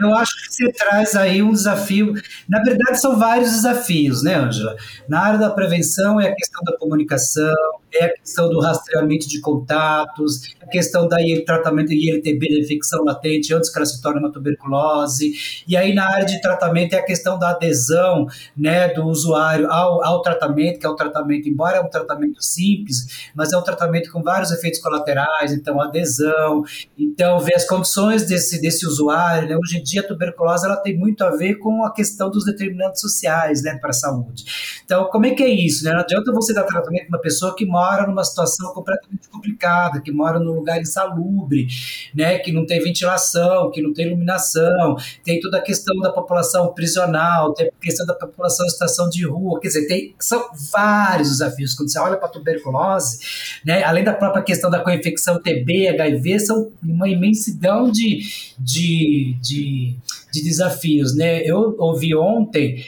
eu, 0.00 0.08
eu, 0.08 0.14
acho 0.16 0.32
que 0.34 0.52
você 0.52 0.72
traz 0.72 1.14
aí 1.14 1.40
um 1.40 1.52
desafio. 1.52 2.12
Na 2.48 2.60
verdade, 2.64 3.00
são 3.00 3.16
vários 3.16 3.52
desafios, 3.52 4.24
né, 4.24 4.34
Ângela? 4.34 4.74
Na 5.08 5.20
área 5.20 5.38
da 5.38 5.50
prevenção 5.50 6.20
é 6.20 6.30
a 6.30 6.34
questão 6.34 6.64
da 6.64 6.76
comunicação, 6.78 7.54
é 7.92 8.04
a 8.04 8.12
questão 8.12 8.48
do 8.48 8.60
rastreamento 8.60 9.28
de 9.28 9.40
contatos, 9.40 10.54
a 10.60 10.66
questão 10.66 11.08
da 11.08 11.18
tratamento 11.44 11.92
ILTB 11.92 12.48
da 12.48 12.60
infecção 12.60 13.04
latente 13.04 13.54
antes 13.54 13.70
que 13.70 13.78
ela 13.78 13.86
se 13.86 14.00
torne 14.00 14.20
uma 14.20 14.32
tuberculose. 14.32 15.32
E 15.66 15.76
aí, 15.76 15.94
na 15.94 16.06
área 16.06 16.24
de 16.24 16.40
tratamento, 16.40 16.94
é 16.94 16.98
a 16.98 17.04
questão 17.04 17.38
da 17.38 17.50
adesão 17.50 18.26
né, 18.56 18.88
do 18.88 19.04
usuário 19.06 19.70
ao, 19.70 20.04
ao 20.04 20.22
tratamento, 20.22 20.78
que 20.78 20.86
é 20.86 20.88
o 20.88 20.94
tratamento, 20.94 21.48
embora 21.48 21.78
é 21.78 21.80
um 21.80 21.88
tratamento 21.88 22.42
simples, 22.42 23.30
mas 23.34 23.52
é 23.52 23.58
um 23.58 23.62
tratamento 23.62 24.10
com 24.12 24.22
vários 24.22 24.50
efeitos 24.50 24.80
colaterais, 24.80 25.52
então 25.52 25.80
adesão, 25.80 26.62
então 26.98 27.38
ver 27.38 27.54
as 27.54 27.66
condições 27.66 28.26
desse, 28.26 28.60
desse 28.60 28.86
usuário. 28.86 29.48
Né? 29.48 29.56
Hoje 29.56 29.78
em 29.78 29.82
dia 29.82 30.00
a 30.00 30.06
tuberculose 30.06 30.64
ela 30.64 30.76
tem 30.76 30.96
muito 30.96 31.22
a 31.22 31.30
ver 31.30 31.56
com 31.56 31.84
a 31.84 31.92
questão 31.92 32.30
dos 32.30 32.44
determinantes 32.44 33.00
sociais 33.00 33.62
né, 33.62 33.76
para 33.80 33.90
a 33.90 33.94
saúde. 33.94 34.44
Então, 34.84 35.04
como 35.06 35.26
é 35.26 35.30
que 35.30 35.42
é 35.42 35.48
isso? 35.48 35.84
Né? 35.84 35.92
Não 35.92 36.00
adianta 36.00 36.32
você 36.32 36.54
dar 36.54 36.64
tratamento 36.64 37.08
para 37.08 37.16
uma 37.16 37.22
pessoa 37.22 37.54
que 37.54 37.66
mora 37.66 37.79
numa 38.06 38.24
situação 38.24 38.72
completamente 38.72 39.28
complicada, 39.28 40.00
que 40.00 40.10
mora 40.10 40.38
num 40.38 40.52
lugar 40.52 40.80
insalubre, 40.80 41.66
né, 42.14 42.38
que 42.38 42.52
não 42.52 42.66
tem 42.66 42.80
ventilação, 42.80 43.70
que 43.70 43.82
não 43.82 43.92
tem 43.92 44.06
iluminação, 44.06 44.96
tem 45.24 45.40
toda 45.40 45.58
a 45.58 45.62
questão 45.62 45.98
da 46.00 46.10
população 46.10 46.72
prisional, 46.72 47.52
tem 47.54 47.68
a 47.68 47.70
questão 47.80 48.06
da 48.06 48.14
população 48.14 48.66
em 48.66 48.70
situação 48.70 49.08
de 49.08 49.26
rua, 49.26 49.60
quer 49.60 49.68
dizer, 49.68 49.86
tem, 49.86 50.14
são 50.18 50.50
vários 50.72 51.28
desafios. 51.30 51.74
Quando 51.74 51.90
você 51.90 51.98
olha 51.98 52.16
para 52.16 52.28
a 52.28 52.30
tuberculose, 52.30 53.18
né? 53.64 53.82
Além 53.84 54.04
da 54.04 54.12
própria 54.12 54.42
questão 54.42 54.70
da 54.70 54.80
co-infecção 54.80 55.40
TB, 55.40 55.88
HIV, 55.88 56.40
são 56.40 56.70
uma 56.82 57.08
imensidão 57.08 57.90
de, 57.90 58.20
de, 58.58 59.36
de, 59.40 59.96
de 60.32 60.42
desafios. 60.42 61.14
Né? 61.14 61.42
Eu 61.42 61.76
ouvi 61.78 62.14
ontem 62.14 62.84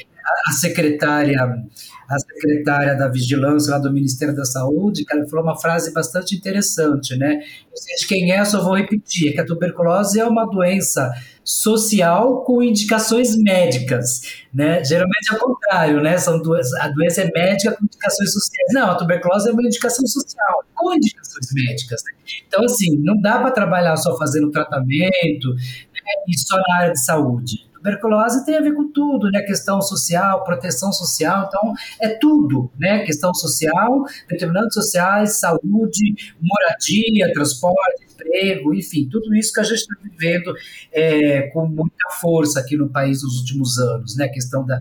a 0.46 0.52
secretária 0.52 1.38
a 2.12 2.18
secretária 2.18 2.94
da 2.94 3.08
Vigilância 3.08 3.72
lá 3.72 3.78
do 3.78 3.92
Ministério 3.92 4.34
da 4.34 4.44
Saúde, 4.44 5.04
que 5.04 5.16
ela 5.16 5.26
falou 5.28 5.44
uma 5.44 5.58
frase 5.58 5.92
bastante 5.92 6.36
interessante, 6.36 7.16
né? 7.16 7.36
Eu 7.36 7.76
sei 7.76 7.96
de 7.96 8.06
quem 8.06 8.32
é, 8.32 8.44
só 8.44 8.62
vou 8.62 8.76
repetir, 8.76 9.30
é 9.30 9.32
que 9.32 9.40
a 9.40 9.46
tuberculose 9.46 10.20
é 10.20 10.26
uma 10.26 10.44
doença 10.44 11.10
social 11.44 12.44
com 12.44 12.62
indicações 12.62 13.34
médicas, 13.36 14.20
né? 14.52 14.84
Geralmente 14.84 15.32
é 15.32 15.36
o 15.36 15.38
contrário, 15.38 16.02
né? 16.02 16.18
São 16.18 16.40
duas, 16.40 16.72
a 16.74 16.88
doença 16.88 17.22
é 17.22 17.30
médica 17.32 17.74
com 17.74 17.84
indicações 17.84 18.32
sociais. 18.32 18.68
Não, 18.72 18.90
a 18.90 18.94
tuberculose 18.94 19.48
é 19.48 19.52
uma 19.52 19.62
indicação 19.62 20.06
social 20.06 20.64
com 20.74 20.94
indicações 20.94 21.46
médicas. 21.54 22.02
Né? 22.04 22.12
Então, 22.46 22.64
assim, 22.64 22.96
não 22.98 23.20
dá 23.20 23.38
para 23.38 23.50
trabalhar 23.50 23.96
só 23.96 24.16
fazendo 24.18 24.50
tratamento 24.50 25.48
né? 25.54 26.12
e 26.28 26.38
só 26.38 26.56
na 26.56 26.76
área 26.76 26.92
de 26.92 27.02
saúde. 27.02 27.71
Tuberculose 27.82 28.46
tem 28.46 28.56
a 28.56 28.60
ver 28.60 28.74
com 28.74 28.92
tudo, 28.92 29.28
né? 29.28 29.42
Questão 29.42 29.82
social, 29.82 30.44
proteção 30.44 30.92
social, 30.92 31.48
então 31.48 31.72
é 32.00 32.10
tudo, 32.10 32.70
né? 32.78 33.00
Questão 33.00 33.34
social, 33.34 34.04
determinantes 34.28 34.74
sociais, 34.74 35.40
saúde, 35.40 36.14
moradia, 36.40 37.32
transporte, 37.32 38.06
emprego, 38.12 38.72
enfim, 38.72 39.08
tudo 39.10 39.34
isso 39.34 39.52
que 39.52 39.58
a 39.58 39.64
gente 39.64 39.78
está 39.78 39.94
vivendo 40.00 40.54
é, 40.92 41.42
com 41.48 41.66
muita 41.66 42.08
força 42.20 42.60
aqui 42.60 42.76
no 42.76 42.88
país 42.88 43.22
nos 43.22 43.40
últimos 43.40 43.78
anos, 43.78 44.16
né? 44.16 44.28
Questão 44.28 44.64
da, 44.64 44.78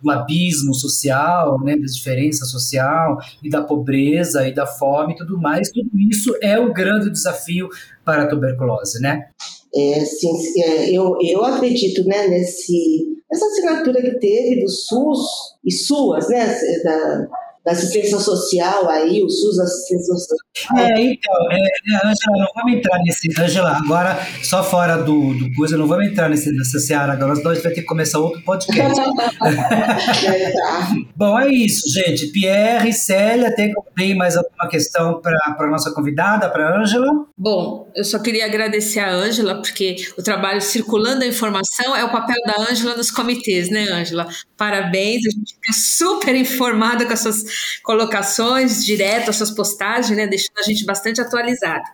do 0.00 0.10
abismo 0.10 0.72
social, 0.74 1.60
né? 1.60 1.76
Da 1.76 1.86
diferença 1.86 2.44
social 2.44 3.18
e 3.42 3.50
da 3.50 3.62
pobreza 3.62 4.46
e 4.46 4.54
da 4.54 4.64
fome 4.64 5.14
e 5.14 5.16
tudo 5.16 5.40
mais, 5.40 5.70
tudo 5.70 5.90
isso 5.98 6.36
é 6.40 6.56
o 6.58 6.72
grande 6.72 7.10
desafio 7.10 7.68
para 8.04 8.22
a 8.22 8.26
tuberculose, 8.28 9.00
né? 9.00 9.28
É, 9.76 10.04
sim, 10.04 10.30
é, 10.62 10.90
eu, 10.90 11.16
eu 11.20 11.44
acredito 11.44 12.04
né, 12.04 12.28
nesse, 12.28 13.06
nessa 13.30 13.46
assinatura 13.46 14.00
que 14.00 14.18
teve 14.20 14.62
do 14.62 14.68
SUS 14.68 15.20
e 15.64 15.72
SUAS, 15.72 16.28
né, 16.28 16.46
da, 16.84 17.28
da 17.64 17.72
assistência 17.72 18.20
social 18.20 18.88
aí, 18.88 19.22
o 19.22 19.28
SUS 19.28 19.58
assistência 19.58 20.14
social. 20.14 20.38
É, 20.56 21.00
então, 21.00 21.34
é, 21.50 21.56
é, 21.56 21.96
Angela, 21.96 22.38
não 22.38 22.46
vamos 22.54 22.74
entrar 22.74 22.96
nesse. 23.02 23.28
Angela, 23.40 23.76
agora, 23.76 24.16
só 24.40 24.62
fora 24.62 24.98
do, 24.98 25.34
do 25.34 25.52
coisa, 25.54 25.76
não 25.76 25.88
vamos 25.88 26.06
entrar 26.06 26.28
nesse, 26.28 26.52
nessa 26.52 26.78
seara 26.78 27.12
agora, 27.12 27.34
senão 27.34 27.50
a 27.50 27.54
gente 27.54 27.64
vai 27.64 27.72
ter 27.72 27.80
que 27.80 27.86
começar 27.86 28.20
outro 28.20 28.40
podcast. 28.42 28.94
Bom, 31.16 31.40
é 31.40 31.48
isso, 31.48 31.82
gente. 31.92 32.28
Pierre, 32.28 32.92
Célia, 32.92 33.52
tem, 33.54 33.72
tem 33.96 34.14
mais 34.14 34.36
alguma 34.36 34.68
questão 34.68 35.20
para 35.20 35.36
a 35.58 35.66
nossa 35.66 35.90
convidada, 35.90 36.48
para 36.48 36.80
Ângela? 36.80 37.08
Bom, 37.36 37.90
eu 37.96 38.04
só 38.04 38.20
queria 38.20 38.46
agradecer 38.46 39.00
a 39.00 39.10
Ângela, 39.10 39.60
porque 39.60 39.96
o 40.16 40.22
trabalho 40.22 40.60
circulando 40.60 41.24
a 41.24 41.26
informação 41.26 41.96
é 41.96 42.04
o 42.04 42.12
papel 42.12 42.36
da 42.46 42.62
Ângela 42.70 42.96
nos 42.96 43.10
comitês, 43.10 43.70
né, 43.70 43.88
Ângela? 43.90 44.28
Parabéns, 44.56 45.26
a 45.26 45.30
gente 45.30 45.54
fica 45.54 45.72
super 45.72 46.36
informada 46.36 47.04
com 47.04 47.12
as 47.12 47.18
suas 47.20 47.44
colocações 47.82 48.84
direto, 48.84 49.30
as 49.30 49.36
suas 49.36 49.50
postagens, 49.50 50.16
né, 50.16 50.28
deixando 50.52 50.58
a 50.58 50.62
gente 50.62 50.84
bastante 50.84 51.20
atualizada. 51.20 51.84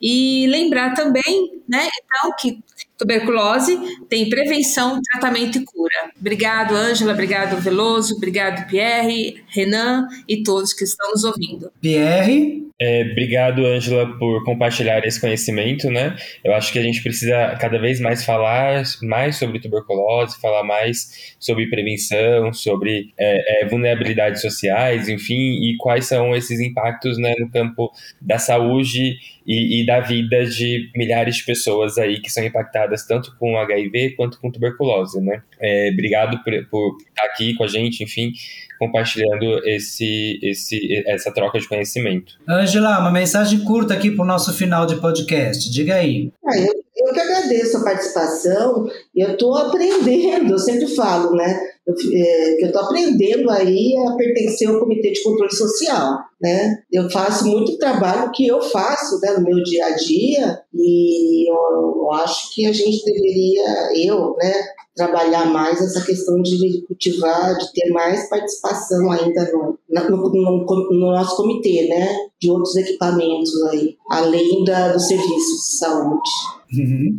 E 0.00 0.46
lembrar 0.48 0.94
também, 0.94 1.62
né, 1.68 1.88
então, 2.04 2.32
que 2.38 2.62
tuberculose 2.98 3.78
tem 4.08 4.28
prevenção, 4.28 5.00
tratamento 5.12 5.58
e 5.58 5.64
cura. 5.64 6.10
Obrigado, 6.18 6.74
Ângela, 6.74 7.12
obrigado, 7.12 7.60
Veloso, 7.60 8.16
obrigado, 8.16 8.68
Pierre, 8.68 9.42
Renan 9.48 10.08
e 10.28 10.42
todos 10.42 10.72
que 10.72 10.84
estão 10.84 11.10
nos 11.12 11.24
ouvindo. 11.24 11.70
Pierre? 11.80 12.68
É, 12.80 13.02
obrigado, 13.10 13.66
Ângela, 13.66 14.06
por 14.18 14.44
compartilhar 14.44 15.04
esse 15.04 15.20
conhecimento, 15.20 15.90
né? 15.90 16.14
Eu 16.44 16.54
acho 16.54 16.72
que 16.72 16.78
a 16.78 16.82
gente 16.82 17.02
precisa 17.02 17.56
cada 17.60 17.76
vez 17.76 17.98
mais 17.98 18.24
falar 18.24 18.84
mais 19.02 19.36
sobre 19.36 19.58
tuberculose, 19.58 20.40
falar 20.40 20.62
mais 20.62 21.34
sobre 21.40 21.68
prevenção, 21.68 22.52
sobre 22.52 23.12
é, 23.18 23.64
é, 23.64 23.66
vulnerabilidades 23.66 24.40
sociais, 24.40 25.08
enfim, 25.08 25.34
e 25.34 25.76
quais 25.76 26.06
são 26.06 26.36
esses 26.36 26.60
impactos 26.60 27.18
né, 27.18 27.34
no 27.40 27.50
campo 27.50 27.90
da 28.20 28.38
saúde 28.38 29.16
e, 29.48 29.80
e, 29.80 29.86
da 29.86 30.00
vida 30.00 30.44
de 30.44 30.90
milhares 30.94 31.36
de 31.36 31.44
pessoas 31.44 31.96
aí 31.96 32.20
que 32.20 32.30
são 32.30 32.44
impactadas 32.44 33.06
tanto 33.06 33.34
com 33.38 33.56
HIV 33.56 34.10
quanto 34.14 34.38
com 34.38 34.52
tuberculose, 34.52 35.18
né? 35.22 35.42
É, 35.58 35.90
obrigado 35.90 36.44
por, 36.44 36.52
por 36.70 36.98
estar 36.98 37.24
aqui 37.24 37.54
com 37.54 37.64
a 37.64 37.66
gente, 37.66 38.04
enfim, 38.04 38.30
compartilhando 38.78 39.66
esse, 39.66 40.38
esse, 40.42 41.02
essa 41.06 41.32
troca 41.32 41.58
de 41.58 41.66
conhecimento. 41.66 42.34
Angela, 42.46 43.00
uma 43.00 43.10
mensagem 43.10 43.60
curta 43.60 43.94
aqui 43.94 44.10
para 44.10 44.22
o 44.22 44.28
nosso 44.28 44.52
final 44.52 44.84
de 44.84 44.96
podcast. 44.96 45.72
Diga 45.72 45.94
aí. 45.94 46.30
Ah, 46.46 46.58
eu, 46.58 46.72
eu 47.06 47.14
que 47.14 47.20
agradeço 47.20 47.78
a 47.78 47.84
participação 47.84 48.86
e 49.14 49.24
eu 49.24 49.32
estou 49.32 49.56
aprendendo, 49.56 50.52
eu 50.52 50.58
sempre 50.58 50.94
falo, 50.94 51.34
né? 51.34 51.58
Eu, 51.88 51.94
é, 52.12 52.64
eu 52.64 52.66
estou 52.66 52.82
aprendendo 52.82 53.50
aí 53.50 53.94
a 54.06 54.14
pertencer 54.14 54.68
ao 54.68 54.78
Comitê 54.78 55.10
de 55.10 55.22
Controle 55.22 55.54
Social, 55.54 56.18
né? 56.38 56.82
Eu 56.92 57.08
faço 57.08 57.46
muito 57.46 57.78
trabalho 57.78 58.30
que 58.30 58.46
eu 58.46 58.60
faço 58.60 59.18
né, 59.20 59.32
no 59.32 59.42
meu 59.42 59.62
dia 59.62 59.86
a 59.86 59.96
dia 59.96 60.60
e 60.74 61.50
eu, 61.50 61.56
eu 61.56 62.12
acho 62.12 62.54
que 62.54 62.66
a 62.66 62.72
gente 62.72 63.02
deveria, 63.06 63.64
eu, 64.04 64.34
né, 64.36 64.52
trabalhar 64.94 65.46
mais 65.46 65.80
essa 65.80 66.04
questão 66.04 66.42
de 66.42 66.84
cultivar, 66.86 67.56
de 67.56 67.72
ter 67.72 67.90
mais 67.90 68.28
participação 68.28 69.10
ainda 69.10 69.50
no, 69.50 69.78
no, 69.88 70.28
no, 70.28 70.90
no 70.90 71.12
nosso 71.12 71.36
comitê, 71.36 71.88
né? 71.88 72.16
De 72.38 72.50
outros 72.50 72.76
equipamentos 72.76 73.50
aí, 73.70 73.96
além 74.10 74.62
da, 74.64 74.92
dos 74.92 75.06
serviços 75.06 75.70
de 75.70 75.78
saúde. 75.78 76.30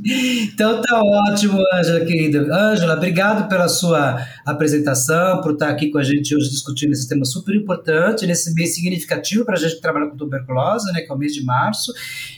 Então 0.54 0.82
tá 0.82 1.02
ótimo, 1.02 1.60
Ângela, 1.74 2.06
querida. 2.06 2.40
Ângela, 2.54 2.96
obrigado 2.96 3.50
pela 3.50 3.68
sua 3.68 4.24
apresentação, 4.46 5.42
por 5.42 5.54
estar 5.54 5.70
aqui 5.70 5.90
com 5.90 5.98
a 5.98 6.04
gente 6.04 6.36
hoje 6.36 6.50
discutindo 6.50 6.92
esse 6.92 7.08
tema 7.08 7.26
super 7.26 7.56
importante, 7.56 8.26
nesse 8.28 8.54
mês 8.54 8.76
significativo 8.76 9.46
para 9.46 9.56
a 9.56 9.58
gente 9.58 9.76
que 9.76 9.82
trabalha 9.82 10.08
com 10.08 10.18
tuberculose, 10.18 10.92
né, 10.92 11.02
que 11.02 11.12
é 11.12 11.16
o 11.16 11.18
mês 11.18 11.34
de 11.34 11.44
março, 11.44 11.92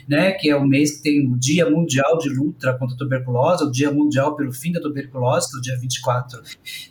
né, 0.08 0.32
que 0.32 0.50
é 0.50 0.56
o 0.56 0.66
mês 0.66 0.98
que 0.98 1.04
tem 1.04 1.28
o 1.28 1.38
Dia 1.38 1.70
Mundial 1.70 2.18
de 2.18 2.30
Luta 2.30 2.74
contra 2.74 2.96
a 2.96 2.98
Tuberculose, 2.98 3.64
o 3.66 3.72
Dia 3.72 3.92
Mundial 3.92 4.36
pelo 4.36 4.52
Fim 4.52 4.72
da 4.72 4.80
Tuberculose, 4.80 5.50
que 5.50 5.58
é 5.58 5.60
o 5.60 5.62
dia 5.62 5.78
24 5.80 6.42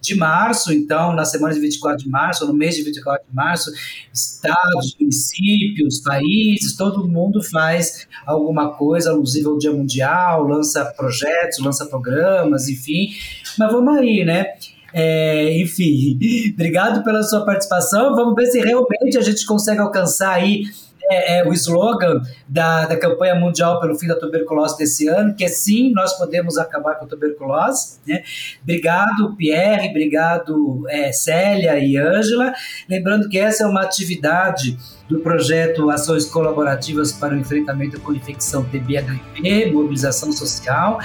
de 0.00 0.14
março. 0.14 0.72
Então, 0.72 1.14
na 1.14 1.24
semana 1.24 1.54
de 1.54 1.61
24 1.61 2.04
de 2.04 2.11
março, 2.11 2.46
no 2.46 2.54
mês 2.54 2.74
de 2.74 2.83
24 2.83 3.26
de 3.28 3.35
março, 3.35 3.70
estados, 4.12 4.96
municípios, 4.98 6.00
países, 6.00 6.76
todo 6.76 7.06
mundo 7.09 7.42
faz 7.42 8.06
alguma 8.26 8.74
coisa 8.74 9.11
alusiva 9.11 9.50
ao 9.50 9.59
Dia 9.59 9.72
Mundial 9.72 10.10
lança 10.38 10.85
projetos, 10.96 11.59
lança 11.59 11.87
programas, 11.87 12.68
enfim. 12.68 13.11
Mas 13.59 13.73
vamos 13.73 13.99
aí, 13.99 14.25
né? 14.25 14.46
É, 14.92 15.57
enfim, 15.59 16.18
obrigado 16.55 17.03
pela 17.05 17.23
sua 17.23 17.44
participação. 17.44 18.14
Vamos 18.14 18.35
ver 18.35 18.46
se 18.46 18.61
realmente 18.61 19.16
a 19.16 19.23
gente 19.23 19.44
consegue 19.46 19.81
alcançar 19.81 20.35
aí 20.35 20.64
é, 21.11 21.38
é, 21.38 21.49
o 21.49 21.53
slogan 21.53 22.20
da, 22.49 22.87
da 22.87 22.96
campanha 22.96 23.35
mundial 23.35 23.81
pelo 23.81 23.99
fim 23.99 24.07
da 24.07 24.14
tuberculose 24.14 24.79
desse 24.79 25.09
ano, 25.09 25.35
que 25.35 25.44
é 25.44 25.49
sim, 25.49 25.92
nós 25.92 26.16
podemos 26.16 26.57
acabar 26.57 26.94
com 26.94 27.05
a 27.05 27.09
tuberculose. 27.09 27.99
Né? 28.07 28.23
Obrigado, 28.62 29.35
Pierre, 29.37 29.88
obrigado, 29.88 30.85
é, 30.88 31.12
Célia 31.12 31.79
e 31.79 31.96
Ângela. 31.96 32.53
Lembrando 32.88 33.29
que 33.29 33.38
essa 33.38 33.64
é 33.64 33.66
uma 33.66 33.83
atividade 33.83 34.79
do 35.11 35.18
projeto 35.18 35.90
Ações 35.90 36.25
Colaborativas 36.27 37.12
para 37.12 37.35
o 37.35 37.37
Enfrentamento 37.38 38.01
com 38.01 38.12
Infecção 38.12 38.62
TB-HIV, 38.62 39.73
Mobilização 39.73 40.31
Social, 40.31 41.01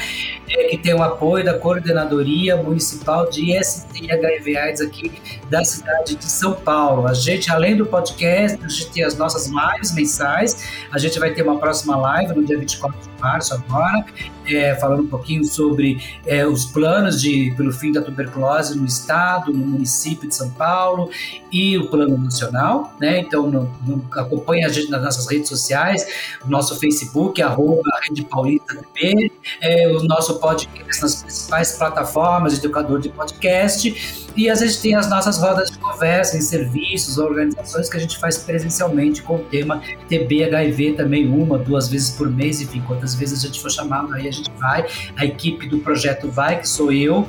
é, 0.47 0.67
que 0.67 0.77
tem 0.77 0.93
o 0.93 1.01
apoio 1.01 1.43
da 1.43 1.57
Coordenadoria 1.57 2.55
Municipal 2.55 3.27
de 3.27 3.57
IST 3.57 4.11
HIV 4.11 4.57
AIDS 4.57 4.81
aqui 4.81 5.11
da 5.49 5.65
cidade 5.65 6.15
de 6.15 6.25
São 6.25 6.53
Paulo. 6.53 7.07
A 7.07 7.15
gente, 7.15 7.51
além 7.51 7.75
do 7.75 7.87
podcast, 7.87 8.59
a 8.63 8.67
gente 8.67 8.91
tem 8.91 9.03
as 9.03 9.17
nossas 9.17 9.47
lives 9.47 9.94
mensais, 9.95 10.67
a 10.91 10.97
gente 10.97 11.19
vai 11.19 11.33
ter 11.33 11.41
uma 11.41 11.57
próxima 11.57 11.95
live 11.95 12.35
no 12.35 12.45
dia 12.45 12.57
24 12.57 12.99
de 12.99 13.21
março 13.21 13.53
agora, 13.53 14.05
é, 14.47 14.75
falando 14.75 15.03
um 15.03 15.07
pouquinho 15.07 15.43
sobre 15.43 15.99
é, 16.25 16.45
os 16.45 16.65
planos 16.65 17.19
de, 17.21 17.53
pelo 17.57 17.71
fim 17.71 17.91
da 17.91 18.01
tuberculose 18.01 18.77
no 18.77 18.85
estado, 18.85 19.51
no 19.51 19.65
município 19.65 20.27
de 20.27 20.35
São 20.35 20.51
Paulo 20.51 21.09
e 21.51 21.77
o 21.77 21.89
plano 21.89 22.17
nacional, 22.17 22.93
né? 22.99 23.19
Então, 23.19 23.49
no, 23.49 23.71
no, 23.85 24.05
acompanhe 24.11 24.65
a 24.65 24.69
gente 24.69 24.91
nas 24.91 25.01
nossas 25.01 25.29
redes 25.29 25.49
sociais, 25.49 26.05
nosso 26.45 26.77
Facebook, 26.79 27.41
arroba 27.41 27.81
Rede 28.07 28.23
Paulista 28.23 28.75
TV, 28.93 29.31
é, 29.61 29.87
o 29.87 30.03
nosso 30.03 30.39
podcast 30.39 31.01
nas 31.01 31.23
principais 31.23 31.77
plataformas 31.77 32.53
de 32.53 32.59
educador 32.59 32.99
de 32.99 33.09
podcast 33.09 34.25
e 34.35 34.49
a 34.49 34.55
gente 34.55 34.81
tem 34.81 34.95
as 34.95 35.09
nossas 35.09 35.37
rodas 35.37 35.71
de 35.71 35.77
conversa 35.77 36.37
em 36.37 36.41
serviços, 36.41 37.17
organizações 37.17 37.89
que 37.89 37.95
a 37.95 37.99
gente 37.99 38.17
faz 38.17 38.37
presencialmente 38.37 39.21
com 39.21 39.37
o 39.37 39.39
tema 39.39 39.81
TB, 40.09 40.43
HIV 40.45 40.93
também 40.93 41.27
uma, 41.27 41.57
duas 41.57 41.87
vezes 41.87 42.09
por 42.11 42.29
mês, 42.29 42.59
enfim, 42.59 42.81
quantas 42.85 43.15
vezes 43.15 43.43
a 43.43 43.47
gente 43.47 43.61
for 43.61 43.71
chamado, 43.71 44.13
aí 44.13 44.27
a 44.27 44.31
gente 44.31 44.51
vai, 44.59 44.85
a 45.15 45.25
equipe 45.25 45.67
do 45.67 45.79
projeto 45.79 46.29
vai, 46.29 46.59
que 46.59 46.67
sou 46.67 46.91
eu, 46.91 47.27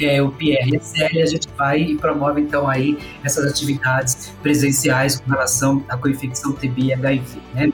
é, 0.00 0.22
o 0.22 0.30
Pierre 0.30 0.72
e 0.72 0.76
a 0.76 0.80
Célia, 0.80 1.24
a 1.24 1.26
gente 1.26 1.48
vai 1.56 1.80
e 1.80 1.96
promove 1.96 2.40
então 2.40 2.68
aí 2.68 2.98
essas 3.22 3.44
atividades 3.50 4.32
presenciais 4.42 5.20
com 5.20 5.30
relação 5.30 5.84
à 5.88 5.96
coinfecção 5.96 6.52
TB 6.52 6.82
e 6.82 6.92
HIV. 6.94 7.38
Né? 7.54 7.72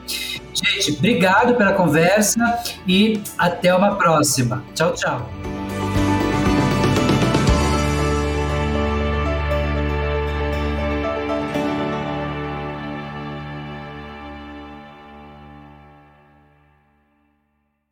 Gente, 0.63 0.97
obrigado 0.97 1.55
pela 1.55 1.73
conversa 1.73 2.59
e 2.87 3.21
até 3.37 3.73
uma 3.75 3.95
próxima. 3.95 4.63
Tchau, 4.73 4.93
tchau. 4.93 5.60